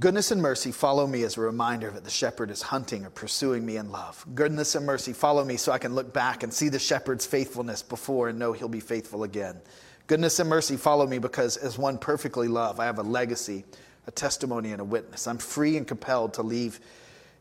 Goodness 0.00 0.30
and 0.30 0.40
mercy 0.40 0.70
follow 0.70 1.08
me 1.08 1.24
as 1.24 1.36
a 1.36 1.40
reminder 1.40 1.90
that 1.90 2.04
the 2.04 2.10
shepherd 2.10 2.52
is 2.52 2.62
hunting 2.62 3.04
or 3.04 3.10
pursuing 3.10 3.66
me 3.66 3.78
in 3.78 3.90
love. 3.90 4.24
Goodness 4.32 4.76
and 4.76 4.86
mercy 4.86 5.12
follow 5.12 5.44
me 5.44 5.56
so 5.56 5.72
I 5.72 5.78
can 5.78 5.96
look 5.96 6.12
back 6.12 6.44
and 6.44 6.54
see 6.54 6.68
the 6.68 6.78
shepherd's 6.78 7.26
faithfulness 7.26 7.82
before 7.82 8.28
and 8.28 8.38
know 8.38 8.52
he'll 8.52 8.68
be 8.68 8.78
faithful 8.78 9.24
again. 9.24 9.60
Goodness 10.06 10.38
and 10.38 10.48
mercy 10.48 10.76
follow 10.76 11.04
me 11.04 11.18
because, 11.18 11.56
as 11.56 11.78
one 11.78 11.98
perfectly 11.98 12.46
loved, 12.46 12.78
I 12.78 12.84
have 12.84 13.00
a 13.00 13.02
legacy, 13.02 13.64
a 14.06 14.12
testimony, 14.12 14.70
and 14.70 14.80
a 14.80 14.84
witness. 14.84 15.26
I'm 15.26 15.36
free 15.36 15.76
and 15.76 15.84
compelled 15.84 16.32
to 16.34 16.42
leave 16.42 16.78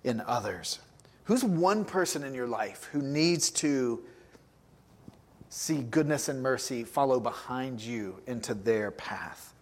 in 0.03 0.19
others. 0.21 0.79
Who's 1.25 1.43
one 1.43 1.85
person 1.85 2.23
in 2.23 2.33
your 2.33 2.47
life 2.47 2.89
who 2.91 3.03
needs 3.03 3.51
to 3.51 4.03
see 5.49 5.83
goodness 5.83 6.27
and 6.27 6.41
mercy 6.41 6.83
follow 6.83 7.19
behind 7.19 7.81
you 7.81 8.19
into 8.25 8.55
their 8.55 8.89
path? 8.89 9.53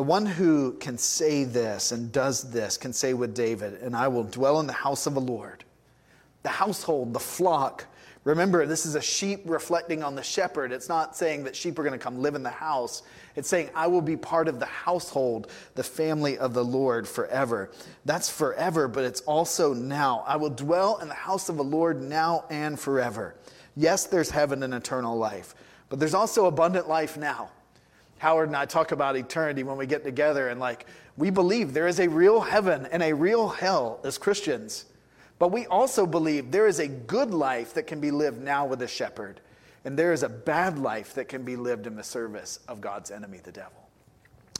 The 0.00 0.04
one 0.04 0.24
who 0.24 0.72
can 0.80 0.96
say 0.96 1.44
this 1.44 1.92
and 1.92 2.10
does 2.10 2.50
this 2.50 2.78
can 2.78 2.90
say 2.90 3.12
with 3.12 3.34
David, 3.34 3.82
and 3.82 3.94
I 3.94 4.08
will 4.08 4.24
dwell 4.24 4.58
in 4.58 4.66
the 4.66 4.72
house 4.72 5.06
of 5.06 5.12
the 5.12 5.20
Lord. 5.20 5.62
The 6.42 6.48
household, 6.48 7.12
the 7.12 7.20
flock. 7.20 7.84
Remember, 8.24 8.64
this 8.64 8.86
is 8.86 8.94
a 8.94 9.02
sheep 9.02 9.42
reflecting 9.44 10.02
on 10.02 10.14
the 10.14 10.22
shepherd. 10.22 10.72
It's 10.72 10.88
not 10.88 11.18
saying 11.18 11.44
that 11.44 11.54
sheep 11.54 11.78
are 11.78 11.82
going 11.82 11.92
to 11.92 12.02
come 12.02 12.22
live 12.22 12.34
in 12.34 12.42
the 12.42 12.48
house. 12.48 13.02
It's 13.36 13.46
saying, 13.46 13.68
I 13.74 13.88
will 13.88 14.00
be 14.00 14.16
part 14.16 14.48
of 14.48 14.58
the 14.58 14.64
household, 14.64 15.52
the 15.74 15.84
family 15.84 16.38
of 16.38 16.54
the 16.54 16.64
Lord 16.64 17.06
forever. 17.06 17.70
That's 18.06 18.30
forever, 18.30 18.88
but 18.88 19.04
it's 19.04 19.20
also 19.20 19.74
now. 19.74 20.24
I 20.26 20.36
will 20.36 20.48
dwell 20.48 20.96
in 21.02 21.08
the 21.08 21.14
house 21.14 21.50
of 21.50 21.58
the 21.58 21.62
Lord 21.62 22.00
now 22.00 22.46
and 22.48 22.80
forever. 22.80 23.34
Yes, 23.76 24.06
there's 24.06 24.30
heaven 24.30 24.62
and 24.62 24.72
eternal 24.72 25.18
life, 25.18 25.54
but 25.90 26.00
there's 26.00 26.14
also 26.14 26.46
abundant 26.46 26.88
life 26.88 27.18
now. 27.18 27.50
Howard 28.20 28.48
and 28.48 28.56
I 28.56 28.66
talk 28.66 28.92
about 28.92 29.16
eternity 29.16 29.62
when 29.62 29.78
we 29.78 29.86
get 29.86 30.04
together, 30.04 30.48
and 30.48 30.60
like, 30.60 30.84
we 31.16 31.30
believe 31.30 31.72
there 31.72 31.88
is 31.88 32.00
a 32.00 32.06
real 32.06 32.42
heaven 32.42 32.86
and 32.92 33.02
a 33.02 33.14
real 33.14 33.48
hell 33.48 33.98
as 34.04 34.18
Christians. 34.18 34.84
But 35.38 35.52
we 35.52 35.64
also 35.64 36.04
believe 36.04 36.50
there 36.50 36.66
is 36.66 36.80
a 36.80 36.86
good 36.86 37.32
life 37.32 37.72
that 37.72 37.86
can 37.86 37.98
be 37.98 38.10
lived 38.10 38.42
now 38.42 38.66
with 38.66 38.82
a 38.82 38.88
shepherd, 38.88 39.40
and 39.86 39.98
there 39.98 40.12
is 40.12 40.22
a 40.22 40.28
bad 40.28 40.78
life 40.78 41.14
that 41.14 41.28
can 41.28 41.44
be 41.44 41.56
lived 41.56 41.86
in 41.86 41.96
the 41.96 42.04
service 42.04 42.58
of 42.68 42.82
God's 42.82 43.10
enemy, 43.10 43.40
the 43.42 43.52
devil. 43.52 43.88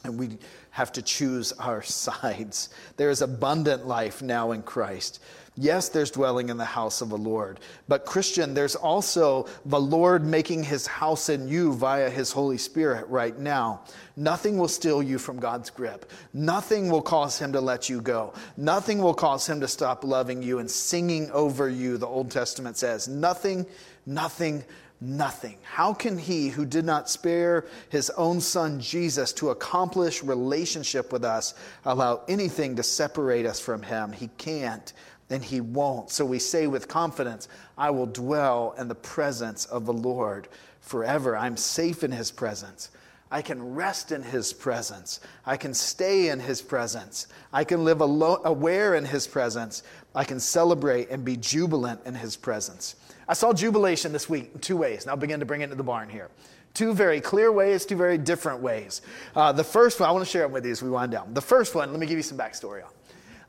And 0.03 0.17
we 0.17 0.37
have 0.71 0.91
to 0.93 1.01
choose 1.01 1.51
our 1.53 1.81
sides. 1.83 2.69
There 2.97 3.09
is 3.09 3.21
abundant 3.21 3.87
life 3.87 4.21
now 4.21 4.51
in 4.51 4.63
Christ. 4.63 5.19
Yes, 5.57 5.89
there's 5.89 6.11
dwelling 6.11 6.47
in 6.47 6.55
the 6.55 6.63
house 6.63 7.01
of 7.01 7.09
the 7.09 7.17
Lord. 7.17 7.59
But, 7.89 8.05
Christian, 8.05 8.53
there's 8.53 8.77
also 8.77 9.47
the 9.65 9.81
Lord 9.81 10.23
making 10.23 10.63
his 10.63 10.87
house 10.87 11.27
in 11.27 11.49
you 11.49 11.73
via 11.73 12.09
his 12.09 12.31
Holy 12.31 12.57
Spirit 12.57 13.05
right 13.09 13.37
now. 13.37 13.81
Nothing 14.15 14.57
will 14.57 14.69
steal 14.69 15.03
you 15.03 15.19
from 15.19 15.39
God's 15.39 15.69
grip. 15.69 16.09
Nothing 16.33 16.89
will 16.89 17.01
cause 17.01 17.37
him 17.37 17.51
to 17.51 17.59
let 17.59 17.89
you 17.89 17.99
go. 17.99 18.33
Nothing 18.55 18.99
will 18.99 19.13
cause 19.13 19.45
him 19.45 19.59
to 19.59 19.67
stop 19.67 20.05
loving 20.05 20.41
you 20.41 20.59
and 20.59 20.71
singing 20.71 21.29
over 21.31 21.67
you, 21.67 21.97
the 21.97 22.07
Old 22.07 22.31
Testament 22.31 22.77
says. 22.77 23.09
Nothing, 23.09 23.65
nothing, 24.05 24.63
nothing. 25.01 25.57
How 25.63 25.93
can 25.93 26.17
he 26.17 26.49
who 26.49 26.65
did 26.65 26.85
not 26.85 27.09
spare 27.09 27.65
his 27.89 28.11
own 28.11 28.39
son 28.39 28.79
Jesus 28.79 29.33
to 29.33 29.49
accomplish 29.49 30.23
relationship 30.23 31.11
with 31.11 31.25
us 31.25 31.55
allow 31.83 32.21
anything 32.29 32.75
to 32.75 32.83
separate 32.83 33.47
us 33.47 33.59
from 33.59 33.81
him? 33.81 34.11
He 34.11 34.29
can't 34.37 34.93
and 35.31 35.43
he 35.43 35.61
won't. 35.61 36.11
So 36.11 36.25
we 36.25 36.39
say 36.39 36.67
with 36.67 36.87
confidence, 36.87 37.47
I 37.77 37.89
will 37.89 38.05
dwell 38.05 38.75
in 38.77 38.87
the 38.87 38.95
presence 38.95 39.65
of 39.65 39.85
the 39.85 39.93
Lord 39.93 40.47
forever. 40.81 41.35
I'm 41.35 41.57
safe 41.57 42.03
in 42.03 42.11
his 42.11 42.31
presence. 42.31 42.91
I 43.31 43.41
can 43.41 43.73
rest 43.73 44.11
in 44.11 44.21
his 44.21 44.51
presence. 44.51 45.21
I 45.45 45.55
can 45.55 45.73
stay 45.73 46.27
in 46.27 46.39
his 46.39 46.61
presence. 46.61 47.27
I 47.53 47.63
can 47.63 47.85
live 47.85 48.01
alo- 48.01 48.41
aware 48.43 48.95
in 48.95 49.05
his 49.05 49.25
presence. 49.25 49.83
I 50.13 50.25
can 50.25 50.37
celebrate 50.39 51.09
and 51.09 51.23
be 51.23 51.37
jubilant 51.37 52.01
in 52.05 52.13
his 52.13 52.35
presence. 52.35 52.97
I 53.29 53.33
saw 53.33 53.53
jubilation 53.53 54.11
this 54.11 54.29
week 54.29 54.51
in 54.53 54.59
two 54.59 54.75
ways, 54.75 55.03
and 55.03 55.11
I'll 55.11 55.17
begin 55.17 55.39
to 55.39 55.45
bring 55.45 55.61
it 55.61 55.65
into 55.65 55.77
the 55.77 55.83
barn 55.83 56.09
here. 56.09 56.29
Two 56.73 56.93
very 56.93 57.21
clear 57.21 57.53
ways, 57.53 57.85
two 57.85 57.95
very 57.95 58.17
different 58.17 58.61
ways. 58.61 59.01
Uh, 59.33 59.53
the 59.53 59.63
first 59.63 60.01
one, 60.01 60.09
I 60.09 60.11
want 60.11 60.25
to 60.25 60.29
share 60.29 60.43
it 60.43 60.51
with 60.51 60.65
you 60.65 60.71
as 60.71 60.83
we 60.83 60.89
wind 60.89 61.13
down. 61.13 61.33
The 61.33 61.41
first 61.41 61.73
one, 61.73 61.89
let 61.91 61.99
me 61.99 62.07
give 62.07 62.17
you 62.17 62.23
some 62.23 62.37
backstory 62.37 62.83
on. 62.83 62.91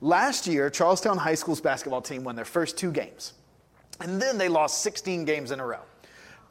Last 0.01 0.47
year, 0.47 0.71
Charlestown 0.71 1.19
High 1.19 1.35
School's 1.35 1.61
basketball 1.61 2.03
team 2.03 2.23
won 2.23 2.37
their 2.37 2.45
first 2.45 2.77
two 2.77 2.93
games, 2.93 3.33
and 4.01 4.23
then 4.23 4.39
they 4.39 4.49
lost 4.49 4.83
16 4.83 5.25
games 5.25 5.51
in 5.51 5.59
a 5.59 5.67
row. 5.67 5.81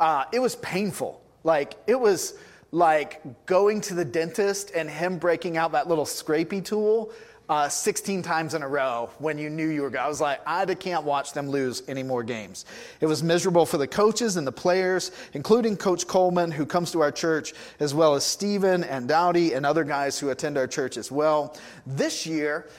Uh, 0.02 0.26
it 0.34 0.40
was 0.40 0.56
painful. 0.58 1.22
Like, 1.44 1.76
it 1.88 2.00
was 2.00 2.36
like 2.72 3.46
going 3.46 3.82
to 3.82 3.94
the 3.94 4.06
dentist 4.06 4.72
and 4.74 4.90
him 4.90 5.18
breaking 5.18 5.58
out 5.58 5.74
that 5.74 5.88
little 5.88 6.06
scrapey 6.06 6.64
tool 6.64 7.12
uh, 7.52 7.68
16 7.68 8.22
times 8.22 8.54
in 8.54 8.64
a 8.64 8.68
row 8.68 9.10
when 9.20 9.38
you 9.38 9.50
knew 9.50 9.68
you 9.68 9.82
were 9.82 9.90
going. 9.90 10.06
I 10.06 10.08
was 10.08 10.22
like, 10.22 10.40
I 10.48 10.64
can't 10.74 11.04
watch 11.04 11.34
them 11.34 11.50
lose 11.50 11.84
any 11.90 12.02
more 12.02 12.24
games. 12.24 12.64
It 13.02 13.08
was 13.08 13.22
miserable 13.22 13.66
for 13.66 13.78
the 13.78 13.88
coaches 13.88 14.38
and 14.38 14.48
the 14.48 14.54
players, 14.54 15.12
including 15.34 15.76
Coach 15.76 16.08
Coleman, 16.08 16.50
who 16.50 16.66
comes 16.66 16.94
to 16.94 17.02
our 17.02 17.12
church, 17.12 17.54
as 17.82 17.94
well 17.94 18.16
as 18.16 18.24
Stephen 18.24 18.86
and 18.86 19.06
Dowdy 19.06 19.54
and 19.54 19.66
other 19.66 19.84
guys 19.84 20.18
who 20.18 20.30
attend 20.30 20.58
our 20.58 20.66
church 20.66 20.96
as 20.96 21.12
well. 21.12 21.58
This 21.86 22.26
year, 22.26 22.70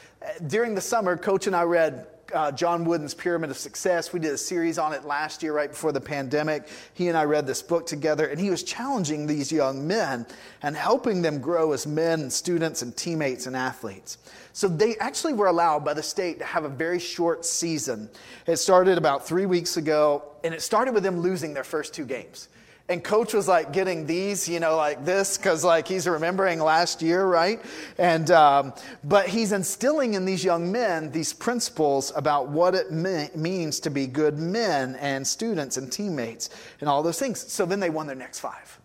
during 0.47 0.75
the 0.75 0.81
summer, 0.81 1.19
Coach 1.19 1.47
and 1.47 1.55
I 1.55 1.65
read 1.65 2.07
uh, 2.33 2.53
John 2.53 2.85
Wooden's 2.85 3.15
Pyramid 3.15 3.51
of 3.51 3.59
Success. 3.59 4.13
We 4.13 4.21
did 4.21 4.33
a 4.33 4.39
series 4.39 4.79
on 4.79 4.93
it 4.93 5.05
last 5.05 5.43
year, 5.43 5.53
right 5.53 5.71
before 5.71 5.93
the 5.93 6.01
pandemic. 6.01 6.69
He 6.95 7.09
and 7.09 7.17
I 7.17 7.25
read 7.25 7.47
this 7.47 7.63
book 7.63 7.87
together, 7.87 8.27
and 8.27 8.41
he 8.41 8.51
was 8.51 8.63
challenging 8.63 9.27
these 9.27 9.53
young 9.53 9.87
men 9.87 10.27
and 10.63 10.77
helping 10.77 11.23
them 11.23 11.41
grow 11.41 11.73
as 11.73 11.87
men 11.87 12.31
students 12.31 12.83
and 12.83 12.97
teammates 12.97 13.47
and 13.47 13.57
athletes. 13.57 14.19
So 14.53 14.69
they 14.69 14.97
actually 14.99 15.33
were 15.33 15.47
allowed 15.47 15.85
by 15.85 15.95
the 15.95 16.03
state 16.03 16.39
to 16.39 16.45
have 16.45 16.65
a 16.65 16.69
very 16.69 16.99
short 16.99 17.45
season. 17.45 18.11
It 18.47 18.57
started 18.57 18.99
about 18.99 19.27
three 19.27 19.47
weeks 19.47 19.77
ago, 19.77 20.25
and 20.45 20.53
it 20.53 20.63
started 20.63 20.95
with 20.95 21.03
them 21.03 21.21
losing 21.21 21.55
their 21.55 21.65
first 21.65 21.95
two 21.95 22.05
games. 22.05 22.49
And 22.89 23.03
coach 23.03 23.33
was 23.33 23.49
like 23.49 23.73
getting 23.73 24.07
these, 24.07 24.49
you 24.49 24.61
know, 24.61 24.77
like 24.77 25.05
this, 25.05 25.39
because 25.39 25.65
like 25.65 25.87
he's 25.87 26.07
remembering 26.07 26.59
last 26.59 27.01
year, 27.01 27.25
right? 27.25 27.63
And 27.97 28.31
um, 28.31 28.73
but 29.05 29.29
he's 29.29 29.53
instilling 29.53 30.15
in 30.15 30.25
these 30.25 30.45
young 30.45 30.71
men 30.71 31.11
these 31.11 31.33
principles 31.33 32.13
about 32.17 32.49
what 32.49 32.75
it 32.75 32.91
me- 32.91 33.31
means 33.35 33.81
to 33.81 33.91
be 33.91 34.07
good 34.07 34.39
men 34.39 34.97
and 34.97 35.27
students 35.27 35.77
and 35.77 35.91
teammates 35.91 36.51
and 36.81 36.89
all 36.89 37.03
those 37.03 37.19
things. 37.19 37.41
So 37.53 37.65
then 37.65 37.81
they 37.81 37.91
won 37.91 38.07
their 38.07 38.17
next 38.17 38.41
five. 38.41 38.79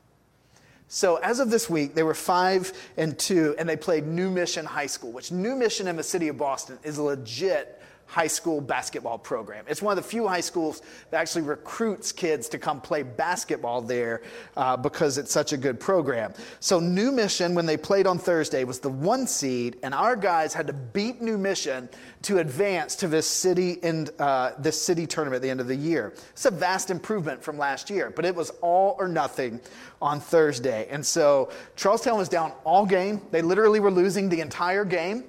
So 0.89 1.17
as 1.17 1.39
of 1.39 1.49
this 1.49 1.69
week, 1.69 1.95
they 1.95 2.03
were 2.03 2.13
five 2.13 2.71
and 2.95 3.17
two, 3.19 3.55
and 3.60 3.67
they 3.67 3.75
played 3.75 4.07
New 4.07 4.29
Mission 4.29 4.65
High 4.65 4.88
School, 4.88 5.12
which 5.12 5.31
New 5.31 5.55
Mission 5.55 5.88
in 5.88 5.97
the 5.97 6.03
city 6.03 6.29
of 6.29 6.38
Boston 6.38 6.77
is 6.83 6.97
legit 6.97 7.76
high 8.07 8.27
school 8.27 8.61
basketball 8.61 9.17
program. 9.17 9.65
It's 9.67 9.81
one 9.81 9.97
of 9.97 10.03
the 10.03 10.09
few 10.09 10.27
high 10.27 10.41
schools 10.41 10.81
that 11.11 11.19
actually 11.19 11.43
recruits 11.43 12.11
kids 12.11 12.49
to 12.49 12.57
come 12.57 12.81
play 12.81 13.03
basketball 13.03 13.81
there 13.81 14.21
uh, 14.55 14.77
because 14.77 15.17
it's 15.17 15.31
such 15.31 15.53
a 15.53 15.57
good 15.57 15.79
program. 15.79 16.33
So, 16.61 16.79
New 16.79 17.11
Mission, 17.11 17.53
when 17.53 17.65
they 17.65 17.77
played 17.77 18.07
on 18.07 18.17
Thursday, 18.17 18.63
was 18.63 18.79
the 18.79 18.89
one 18.89 19.27
seed, 19.27 19.77
and 19.83 19.93
our 19.93 20.15
guys 20.15 20.53
had 20.53 20.67
to 20.67 20.73
beat 20.73 21.21
New 21.21 21.37
Mission 21.37 21.89
to 22.23 22.39
advance 22.39 22.95
to 22.95 23.07
this 23.07 23.27
city 23.27 23.73
in 23.83 24.07
uh, 24.19 24.51
this 24.57 24.81
city 24.81 25.05
tournament 25.05 25.37
at 25.37 25.41
the 25.41 25.49
end 25.49 25.59
of 25.59 25.67
the 25.67 25.75
year. 25.75 26.13
It's 26.31 26.45
a 26.45 26.51
vast 26.51 26.89
improvement 26.89 27.43
from 27.43 27.57
last 27.57 27.89
year, 27.89 28.11
but 28.15 28.25
it 28.25 28.33
was 28.33 28.51
all 28.61 28.95
or 28.97 29.07
nothing 29.07 29.59
on 30.01 30.19
Thursday. 30.19 30.87
And 30.89 31.05
so 31.05 31.51
Charlestown 31.75 32.17
was 32.17 32.29
down 32.29 32.53
all 32.63 32.85
game. 32.85 33.21
They 33.31 33.41
literally 33.41 33.79
were 33.79 33.91
losing 33.91 34.29
the 34.29 34.41
entire 34.41 34.85
game. 34.85 35.25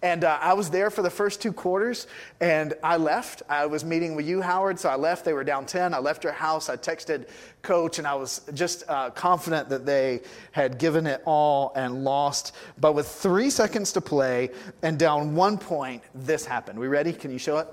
And 0.00 0.22
uh, 0.22 0.38
I 0.40 0.52
was 0.52 0.70
there 0.70 0.90
for 0.90 1.02
the 1.02 1.10
first 1.10 1.42
two 1.42 1.52
quarters, 1.52 2.06
and 2.40 2.74
I 2.84 2.96
left. 2.98 3.42
I 3.48 3.66
was 3.66 3.84
meeting 3.84 4.14
with 4.14 4.28
you, 4.28 4.40
Howard, 4.40 4.78
so 4.78 4.88
I 4.88 4.94
left. 4.94 5.24
They 5.24 5.32
were 5.32 5.42
down 5.42 5.66
10. 5.66 5.92
I 5.92 5.98
left 5.98 6.22
your 6.22 6.32
house. 6.32 6.68
I 6.68 6.76
texted 6.76 7.28
coach, 7.62 7.98
and 7.98 8.06
I 8.06 8.14
was 8.14 8.42
just 8.54 8.84
uh, 8.88 9.10
confident 9.10 9.68
that 9.70 9.84
they 9.84 10.20
had 10.52 10.78
given 10.78 11.04
it 11.06 11.20
all 11.24 11.72
and 11.74 12.04
lost. 12.04 12.54
But 12.80 12.94
with 12.94 13.08
three 13.08 13.50
seconds 13.50 13.92
to 13.92 14.00
play 14.00 14.50
and 14.82 15.00
down 15.00 15.34
one 15.34 15.58
point, 15.58 16.04
this 16.14 16.44
happened. 16.44 16.78
We 16.78 16.86
ready? 16.86 17.12
Can 17.12 17.32
you 17.32 17.38
show 17.38 17.58
it? 17.58 17.66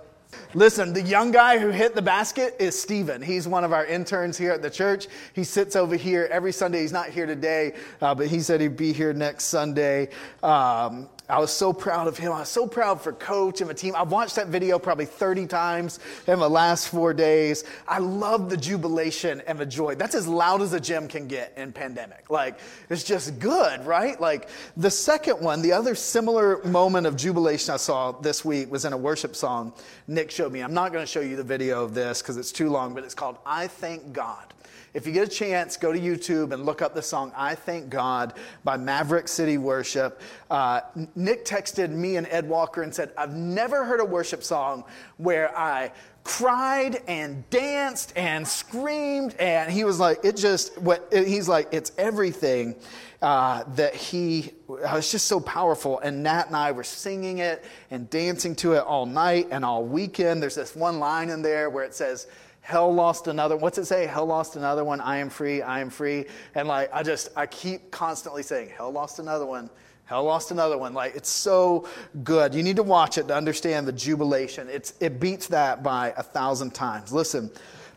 Listen, 0.53 0.93
the 0.93 1.01
young 1.01 1.31
guy 1.31 1.59
who 1.59 1.69
hit 1.69 1.95
the 1.95 2.01
basket 2.01 2.55
is 2.59 2.79
Steven. 2.79 3.21
He's 3.21 3.47
one 3.47 3.63
of 3.63 3.71
our 3.71 3.85
interns 3.85 4.37
here 4.37 4.51
at 4.51 4.61
the 4.61 4.69
church. 4.69 5.07
He 5.33 5.43
sits 5.43 5.75
over 5.75 5.95
here 5.95 6.27
every 6.31 6.51
Sunday. 6.51 6.81
He's 6.81 6.91
not 6.91 7.09
here 7.09 7.25
today, 7.25 7.73
uh, 8.01 8.15
but 8.15 8.27
he 8.27 8.39
said 8.39 8.61
he'd 8.61 8.75
be 8.75 8.93
here 8.93 9.13
next 9.13 9.45
Sunday. 9.45 10.09
Um, 10.43 11.09
I 11.27 11.39
was 11.39 11.51
so 11.51 11.73
proud 11.73 12.07
of 12.07 12.17
him. 12.17 12.31
I 12.31 12.39
was 12.39 12.49
so 12.49 12.67
proud 12.67 13.01
for 13.01 13.11
coach 13.13 13.61
and 13.61 13.69
the 13.69 13.73
team. 13.73 13.95
I've 13.97 14.11
watched 14.11 14.35
that 14.35 14.47
video 14.47 14.77
probably 14.77 15.05
30 15.05 15.47
times 15.47 15.99
in 16.27 16.39
the 16.39 16.49
last 16.49 16.89
four 16.89 17.13
days. 17.13 17.63
I 17.87 17.99
love 17.99 18.49
the 18.49 18.57
jubilation 18.57 19.41
and 19.47 19.57
the 19.57 19.65
joy. 19.65 19.95
That's 19.95 20.13
as 20.13 20.27
loud 20.27 20.61
as 20.61 20.73
a 20.73 20.79
gym 20.79 21.07
can 21.07 21.27
get 21.27 21.53
in 21.57 21.71
pandemic. 21.71 22.29
Like, 22.29 22.59
it's 22.89 23.03
just 23.03 23.39
good, 23.39 23.85
right? 23.85 24.19
Like, 24.21 24.49
the 24.77 24.91
second 24.91 25.41
one, 25.41 25.61
the 25.61 25.71
other 25.71 25.95
similar 25.95 26.63
moment 26.63 27.07
of 27.07 27.15
jubilation 27.15 27.73
I 27.73 27.77
saw 27.77 28.11
this 28.11 28.45
week 28.45 28.71
was 28.71 28.85
in 28.85 28.93
a 28.93 28.97
worship 28.97 29.35
song 29.35 29.73
Nick 30.07 30.29
showed 30.29 30.51
me. 30.51 30.61
I'm 30.61 30.73
not 30.73 30.91
going 30.91 31.03
to 31.03 31.11
show 31.11 31.21
you 31.21 31.35
the 31.35 31.43
video 31.43 31.83
of 31.83 31.95
this 31.95 32.21
because 32.21 32.37
it's 32.37 32.51
too 32.51 32.69
long, 32.69 32.93
but 32.93 33.03
it's 33.03 33.15
called 33.15 33.37
I 33.45 33.67
Thank 33.67 34.13
God. 34.13 34.53
If 34.95 35.05
you 35.05 35.11
get 35.11 35.27
a 35.27 35.31
chance, 35.31 35.75
go 35.75 35.91
to 35.91 35.99
YouTube 35.99 36.53
and 36.53 36.65
look 36.65 36.81
up 36.81 36.95
the 36.95 37.01
song 37.01 37.33
I 37.35 37.53
Thank 37.53 37.89
God 37.89 38.33
by 38.63 38.77
Maverick 38.77 39.27
City 39.27 39.57
Worship. 39.57 40.21
Uh, 40.49 40.79
Nick 41.15 41.43
texted 41.43 41.89
me 41.89 42.15
and 42.15 42.25
Ed 42.27 42.47
Walker 42.47 42.81
and 42.81 42.95
said, 42.95 43.11
I've 43.17 43.35
never 43.35 43.83
heard 43.83 43.99
a 43.99 44.05
worship 44.05 44.41
song 44.41 44.85
where 45.17 45.55
I 45.57 45.91
cried 46.23 47.03
and 47.07 47.47
danced 47.49 48.13
and 48.15 48.47
screamed 48.47 49.35
and 49.35 49.71
he 49.71 49.83
was 49.83 49.99
like 49.99 50.17
it 50.23 50.35
just 50.35 50.75
what 50.79 51.07
he's 51.13 51.47
like 51.47 51.67
it's 51.71 51.91
everything 51.99 52.73
uh, 53.21 53.63
that 53.75 53.93
he 53.93 54.51
uh, 54.67 54.73
was 54.95 55.11
just 55.11 55.27
so 55.27 55.39
powerful 55.39 55.99
and 55.99 56.23
nat 56.23 56.47
and 56.47 56.55
i 56.55 56.71
were 56.71 56.83
singing 56.83 57.37
it 57.37 57.63
and 57.91 58.09
dancing 58.09 58.55
to 58.55 58.73
it 58.73 58.79
all 58.79 59.05
night 59.05 59.47
and 59.51 59.63
all 59.63 59.85
weekend 59.85 60.41
there's 60.41 60.55
this 60.55 60.75
one 60.75 60.97
line 60.97 61.29
in 61.29 61.43
there 61.43 61.69
where 61.69 61.83
it 61.83 61.93
says 61.93 62.25
hell 62.65 62.91
lost 62.91 63.27
another 63.27 63.55
what's 63.55 63.77
it 63.77 63.85
say? 63.85 64.07
Hell 64.07 64.25
lost 64.25 64.55
another 64.55 64.83
one. 64.83 64.99
I 64.99 65.17
am 65.17 65.29
free 65.29 65.61
i 65.61 65.79
am 65.79 65.91
free. 65.91 66.25
And 66.55 66.67
like 66.67 66.89
i 66.91 67.03
just 67.03 67.29
i 67.35 67.45
keep 67.45 67.91
constantly 67.91 68.41
saying 68.41 68.69
hell 68.75 68.91
lost 68.91 69.19
another 69.19 69.45
one. 69.45 69.69
Hell 70.05 70.23
lost 70.23 70.49
another 70.49 70.77
one. 70.77 70.93
Like 70.93 71.15
it's 71.15 71.29
so 71.29 71.87
good. 72.23 72.55
You 72.55 72.63
need 72.63 72.77
to 72.77 72.83
watch 72.83 73.19
it 73.19 73.27
to 73.27 73.35
understand 73.35 73.87
the 73.87 73.91
jubilation. 73.91 74.67
It's 74.67 74.95
it 74.99 75.19
beats 75.19 75.47
that 75.49 75.83
by 75.83 76.13
a 76.17 76.23
thousand 76.23 76.73
times. 76.73 77.13
Listen 77.13 77.51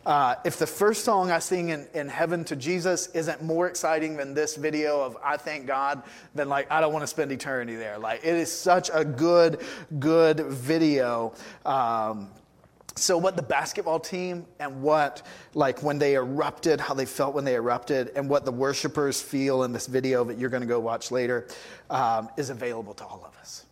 uh, 0.09 0.37
if 0.43 0.59
the 0.59 0.67
first 0.67 1.05
song 1.05 1.31
I 1.31 1.39
sing 1.39 1.69
in, 1.69 1.87
in 1.93 2.09
heaven 2.09 2.43
to 2.45 2.57
Jesus 2.57 3.09
isn't 3.09 3.43
more 3.43 3.69
exciting 3.69 4.17
than 4.17 4.33
this 4.33 4.57
video 4.57 5.03
of 5.03 5.19
I 5.23 5.37
thank 5.37 5.67
God, 5.67 6.03
then 6.35 6.49
like 6.49 6.71
I 6.71 6.81
don't 6.81 6.95
want 6.95 7.03
to 7.03 7.07
spend 7.07 7.31
eternity 7.31 7.77
there. 7.77 7.99
Like 7.99 8.21
it 8.25 8.35
is 8.35 8.51
such 8.51 8.91
a 8.93 9.05
good, 9.05 9.61
good 9.99 10.41
video. 10.41 11.35
Um, 11.67 12.31
so 12.99 13.19
what 13.19 13.37
the 13.37 13.43
basketball 13.43 14.01
team 14.01 14.47
and 14.59 14.83
what 14.83 15.23
like 15.55 15.83
when 15.83 15.99
they 15.99 16.15
erupted 16.15 16.81
how 16.81 16.95
they 16.95 17.07
felt 17.07 17.35
when 17.35 17.45
they 17.45 17.55
erupted 17.55 18.13
and 18.17 18.29
what 18.29 18.45
the 18.45 18.53
worshipers 18.53 19.21
feel 19.21 19.65
in 19.65 19.73
this 19.73 19.87
video 19.87 20.25
that 20.25 20.39
you're 20.39 20.51
going 20.51 20.63
to 20.63 20.67
go 20.67 20.81
watch 20.81 21.11
later 21.11 21.47
um, 21.91 22.29
is 22.37 22.51
available 22.51 22.95
to 22.95 23.05
all 23.05 23.25
of 23.25 23.37
us. 23.41 23.65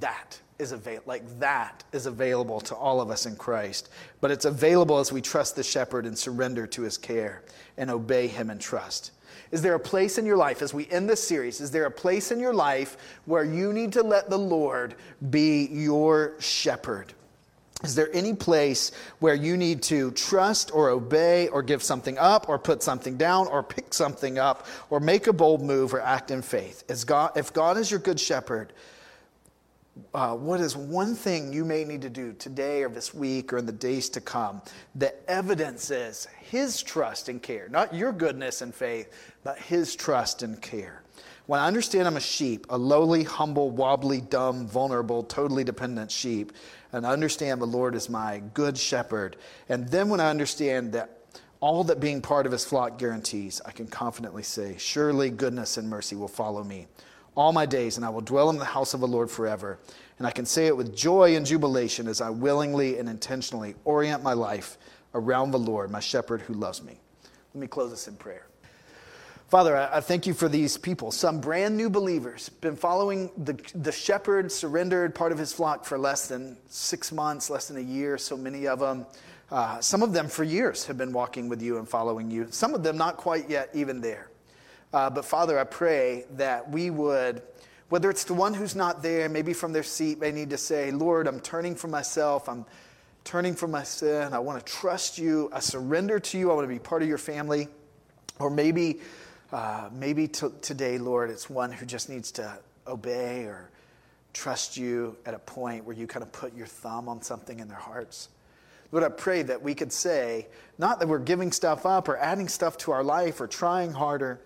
That 0.00 0.40
is 0.58 0.72
available 0.72 1.04
like 1.06 1.40
that 1.40 1.84
is 1.92 2.06
available 2.06 2.60
to 2.60 2.74
all 2.74 3.00
of 3.00 3.10
us 3.10 3.26
in 3.26 3.36
christ. 3.36 3.90
But 4.20 4.30
it's 4.30 4.44
available 4.44 4.98
as 4.98 5.12
we 5.12 5.20
trust 5.20 5.56
the 5.56 5.62
shepherd 5.62 6.06
and 6.06 6.16
surrender 6.16 6.66
to 6.68 6.82
his 6.82 6.96
care 6.96 7.42
and 7.76 7.90
obey 7.90 8.28
him 8.28 8.48
and 8.50 8.60
trust. 8.60 9.10
Is 9.50 9.60
there 9.60 9.74
a 9.74 9.80
place 9.80 10.16
in 10.16 10.24
your 10.24 10.36
life, 10.36 10.62
as 10.62 10.72
we 10.72 10.88
end 10.90 11.08
this 11.08 11.22
series, 11.22 11.60
is 11.60 11.70
there 11.70 11.84
a 11.84 11.90
place 11.90 12.32
in 12.32 12.40
your 12.40 12.54
life 12.54 12.96
where 13.26 13.44
you 13.44 13.72
need 13.72 13.92
to 13.92 14.02
let 14.02 14.30
the 14.30 14.38
Lord 14.38 14.94
be 15.30 15.66
your 15.66 16.34
shepherd? 16.38 17.12
Is 17.84 17.94
there 17.94 18.08
any 18.12 18.34
place 18.34 18.92
where 19.18 19.34
you 19.34 19.56
need 19.56 19.82
to 19.84 20.12
trust 20.12 20.72
or 20.72 20.90
obey 20.90 21.48
or 21.48 21.62
give 21.62 21.82
something 21.82 22.16
up 22.18 22.48
or 22.48 22.58
put 22.58 22.82
something 22.82 23.16
down 23.16 23.48
or 23.48 23.62
pick 23.62 23.92
something 23.92 24.38
up 24.38 24.66
or 24.88 25.00
make 25.00 25.26
a 25.26 25.32
bold 25.32 25.62
move 25.62 25.92
or 25.92 26.00
act 26.00 26.30
in 26.30 26.42
faith? 26.42 26.84
God, 27.06 27.32
if 27.36 27.52
God 27.52 27.76
is 27.76 27.90
your 27.90 28.00
good 28.00 28.20
shepherd, 28.20 28.72
uh, 30.14 30.34
what 30.34 30.60
is 30.60 30.76
one 30.76 31.14
thing 31.14 31.52
you 31.52 31.64
may 31.64 31.84
need 31.84 32.02
to 32.02 32.10
do 32.10 32.32
today 32.34 32.82
or 32.82 32.88
this 32.88 33.12
week 33.12 33.52
or 33.52 33.58
in 33.58 33.66
the 33.66 33.72
days 33.72 34.08
to 34.10 34.20
come 34.20 34.62
that 34.94 35.20
evidences 35.28 36.28
his 36.40 36.82
trust 36.82 37.28
and 37.28 37.42
care? 37.42 37.68
Not 37.68 37.94
your 37.94 38.12
goodness 38.12 38.62
and 38.62 38.74
faith, 38.74 39.12
but 39.44 39.58
his 39.58 39.96
trust 39.96 40.42
and 40.42 40.60
care. 40.62 41.02
When 41.46 41.58
I 41.58 41.66
understand 41.66 42.06
I'm 42.06 42.16
a 42.16 42.20
sheep, 42.20 42.66
a 42.70 42.78
lowly, 42.78 43.24
humble, 43.24 43.70
wobbly, 43.70 44.20
dumb, 44.20 44.66
vulnerable, 44.66 45.24
totally 45.24 45.64
dependent 45.64 46.10
sheep, 46.10 46.52
and 46.92 47.06
understand 47.06 47.60
the 47.60 47.66
Lord 47.66 47.94
is 47.94 48.08
my 48.08 48.42
good 48.54 48.76
shepherd, 48.76 49.36
and 49.68 49.88
then 49.88 50.08
when 50.08 50.20
I 50.20 50.30
understand 50.30 50.92
that 50.92 51.18
all 51.60 51.84
that 51.84 52.00
being 52.00 52.20
part 52.20 52.44
of 52.44 52.52
his 52.52 52.64
flock 52.64 52.98
guarantees, 52.98 53.60
I 53.64 53.70
can 53.70 53.86
confidently 53.86 54.42
say, 54.42 54.74
Surely 54.78 55.30
goodness 55.30 55.76
and 55.76 55.88
mercy 55.88 56.16
will 56.16 56.28
follow 56.28 56.64
me 56.64 56.88
all 57.36 57.52
my 57.52 57.66
days, 57.66 57.96
and 57.96 58.04
I 58.04 58.10
will 58.10 58.20
dwell 58.20 58.50
in 58.50 58.58
the 58.58 58.64
house 58.64 58.94
of 58.94 59.00
the 59.00 59.06
Lord 59.06 59.30
forever. 59.30 59.78
And 60.18 60.26
I 60.26 60.30
can 60.30 60.44
say 60.44 60.66
it 60.66 60.76
with 60.76 60.94
joy 60.94 61.36
and 61.36 61.46
jubilation 61.46 62.06
as 62.08 62.20
I 62.20 62.30
willingly 62.30 62.98
and 62.98 63.08
intentionally 63.08 63.74
orient 63.84 64.22
my 64.22 64.34
life 64.34 64.76
around 65.14 65.50
the 65.50 65.58
Lord, 65.58 65.90
my 65.90 66.00
shepherd 66.00 66.42
who 66.42 66.54
loves 66.54 66.82
me. 66.82 67.00
Let 67.54 67.60
me 67.60 67.66
close 67.66 67.90
this 67.90 68.08
in 68.08 68.16
prayer. 68.16 68.46
Father, 69.52 69.76
I 69.76 70.00
thank 70.00 70.26
you 70.26 70.32
for 70.32 70.48
these 70.48 70.78
people, 70.78 71.10
some 71.10 71.38
brand 71.38 71.76
new 71.76 71.90
believers, 71.90 72.48
been 72.48 72.74
following 72.74 73.30
the, 73.36 73.52
the 73.74 73.92
shepherd, 73.92 74.50
surrendered 74.50 75.14
part 75.14 75.30
of 75.30 75.36
his 75.36 75.52
flock 75.52 75.84
for 75.84 75.98
less 75.98 76.26
than 76.26 76.56
six 76.68 77.12
months, 77.12 77.50
less 77.50 77.68
than 77.68 77.76
a 77.76 77.82
year, 77.82 78.16
so 78.16 78.34
many 78.34 78.66
of 78.66 78.78
them. 78.78 79.04
Uh, 79.50 79.78
some 79.78 80.02
of 80.02 80.14
them 80.14 80.26
for 80.26 80.42
years 80.42 80.86
have 80.86 80.96
been 80.96 81.12
walking 81.12 81.50
with 81.50 81.60
you 81.60 81.76
and 81.76 81.86
following 81.86 82.30
you, 82.30 82.46
some 82.48 82.72
of 82.72 82.82
them 82.82 82.96
not 82.96 83.18
quite 83.18 83.50
yet 83.50 83.68
even 83.74 84.00
there. 84.00 84.30
Uh, 84.90 85.10
but 85.10 85.22
Father, 85.22 85.58
I 85.58 85.64
pray 85.64 86.24
that 86.30 86.70
we 86.70 86.88
would, 86.88 87.42
whether 87.90 88.08
it's 88.08 88.24
the 88.24 88.32
one 88.32 88.54
who's 88.54 88.74
not 88.74 89.02
there, 89.02 89.28
maybe 89.28 89.52
from 89.52 89.74
their 89.74 89.82
seat, 89.82 90.18
they 90.18 90.32
need 90.32 90.48
to 90.48 90.56
say, 90.56 90.90
Lord, 90.92 91.26
I'm 91.26 91.40
turning 91.40 91.74
from 91.74 91.90
myself. 91.90 92.48
I'm 92.48 92.64
turning 93.22 93.54
from 93.54 93.70
my 93.70 93.82
sin. 93.82 94.32
I 94.32 94.38
want 94.38 94.64
to 94.64 94.72
trust 94.72 95.18
you. 95.18 95.50
I 95.52 95.60
surrender 95.60 96.18
to 96.20 96.38
you. 96.38 96.50
I 96.50 96.54
want 96.54 96.64
to 96.64 96.74
be 96.74 96.78
part 96.78 97.02
of 97.02 97.08
your 97.08 97.18
family. 97.18 97.68
Or 98.38 98.48
maybe 98.48 99.00
uh, 99.52 99.90
maybe 99.92 100.28
t- 100.28 100.48
today, 100.62 100.98
Lord, 100.98 101.30
it's 101.30 101.50
one 101.50 101.70
who 101.72 101.86
just 101.86 102.08
needs 102.08 102.32
to 102.32 102.58
obey 102.86 103.44
or 103.44 103.70
trust 104.32 104.76
you 104.76 105.16
at 105.26 105.34
a 105.34 105.38
point 105.38 105.84
where 105.84 105.94
you 105.94 106.06
kind 106.06 106.22
of 106.22 106.32
put 106.32 106.54
your 106.54 106.66
thumb 106.66 107.08
on 107.08 107.22
something 107.22 107.58
in 107.58 107.68
their 107.68 107.76
hearts. 107.76 108.28
Lord, 108.90 109.04
I 109.04 109.08
pray 109.08 109.42
that 109.42 109.62
we 109.62 109.74
could 109.74 109.92
say, 109.92 110.46
not 110.78 110.98
that 111.00 111.08
we're 111.08 111.18
giving 111.18 111.52
stuff 111.52 111.86
up 111.86 112.08
or 112.08 112.16
adding 112.16 112.48
stuff 112.48 112.76
to 112.78 112.92
our 112.92 113.02
life 113.02 113.40
or 113.40 113.46
trying 113.46 113.92
harder. 113.92 114.40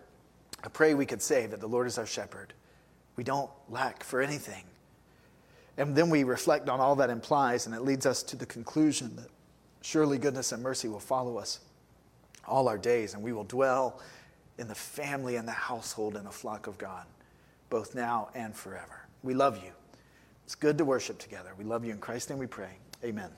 I 0.63 0.69
pray 0.69 0.95
we 0.95 1.07
could 1.07 1.23
say 1.23 1.47
that 1.47 1.61
the 1.61 1.67
Lord 1.69 1.87
is 1.87 1.99
our 1.99 2.07
shepherd. 2.07 2.53
We 3.17 3.25
don't 3.25 3.51
lack 3.69 4.05
for 4.05 4.21
anything. 4.21 4.65
And 5.77 5.95
then 5.95 6.11
we 6.11 6.25
reflect 6.25 6.69
on 6.69 6.81
all 6.81 6.97
that 6.97 7.11
implies, 7.11 7.67
and 7.67 7.75
it 7.75 7.83
leads 7.83 8.07
us 8.07 8.23
to 8.25 8.37
the 8.37 8.47
conclusion 8.47 9.15
that 9.17 9.29
surely 9.83 10.19
goodness 10.19 10.53
and 10.53 10.63
mercy 10.63 10.89
will 10.89 11.01
follow 11.01 11.39
us 11.39 11.61
all 12.47 12.69
our 12.69 12.79
days, 12.79 13.15
and 13.15 13.23
we 13.23 13.33
will 13.33 13.45
dwell 13.45 14.01
in 14.59 14.69
the 14.69 14.75
family 14.75 15.37
and 15.37 15.47
the 15.47 15.53
household 15.53 16.17
and 16.17 16.27
the 16.27 16.31
flock 16.31 16.67
of 16.67 16.79
God, 16.79 17.07
both 17.71 17.95
now 17.95 18.29
and 18.35 18.55
forever. 18.55 19.07
We 19.23 19.35
love 19.35 19.63
you. 19.63 19.73
It's 20.45 20.55
good 20.55 20.79
to 20.79 20.85
worship 20.85 21.19
together. 21.19 21.51
We 21.59 21.65
love 21.65 21.85
you 21.85 21.93
in 21.93 21.99
Christ's 21.99 22.31
name 22.31 22.39
we 22.39 22.47
pray. 22.47 22.79
Amen. 23.05 23.31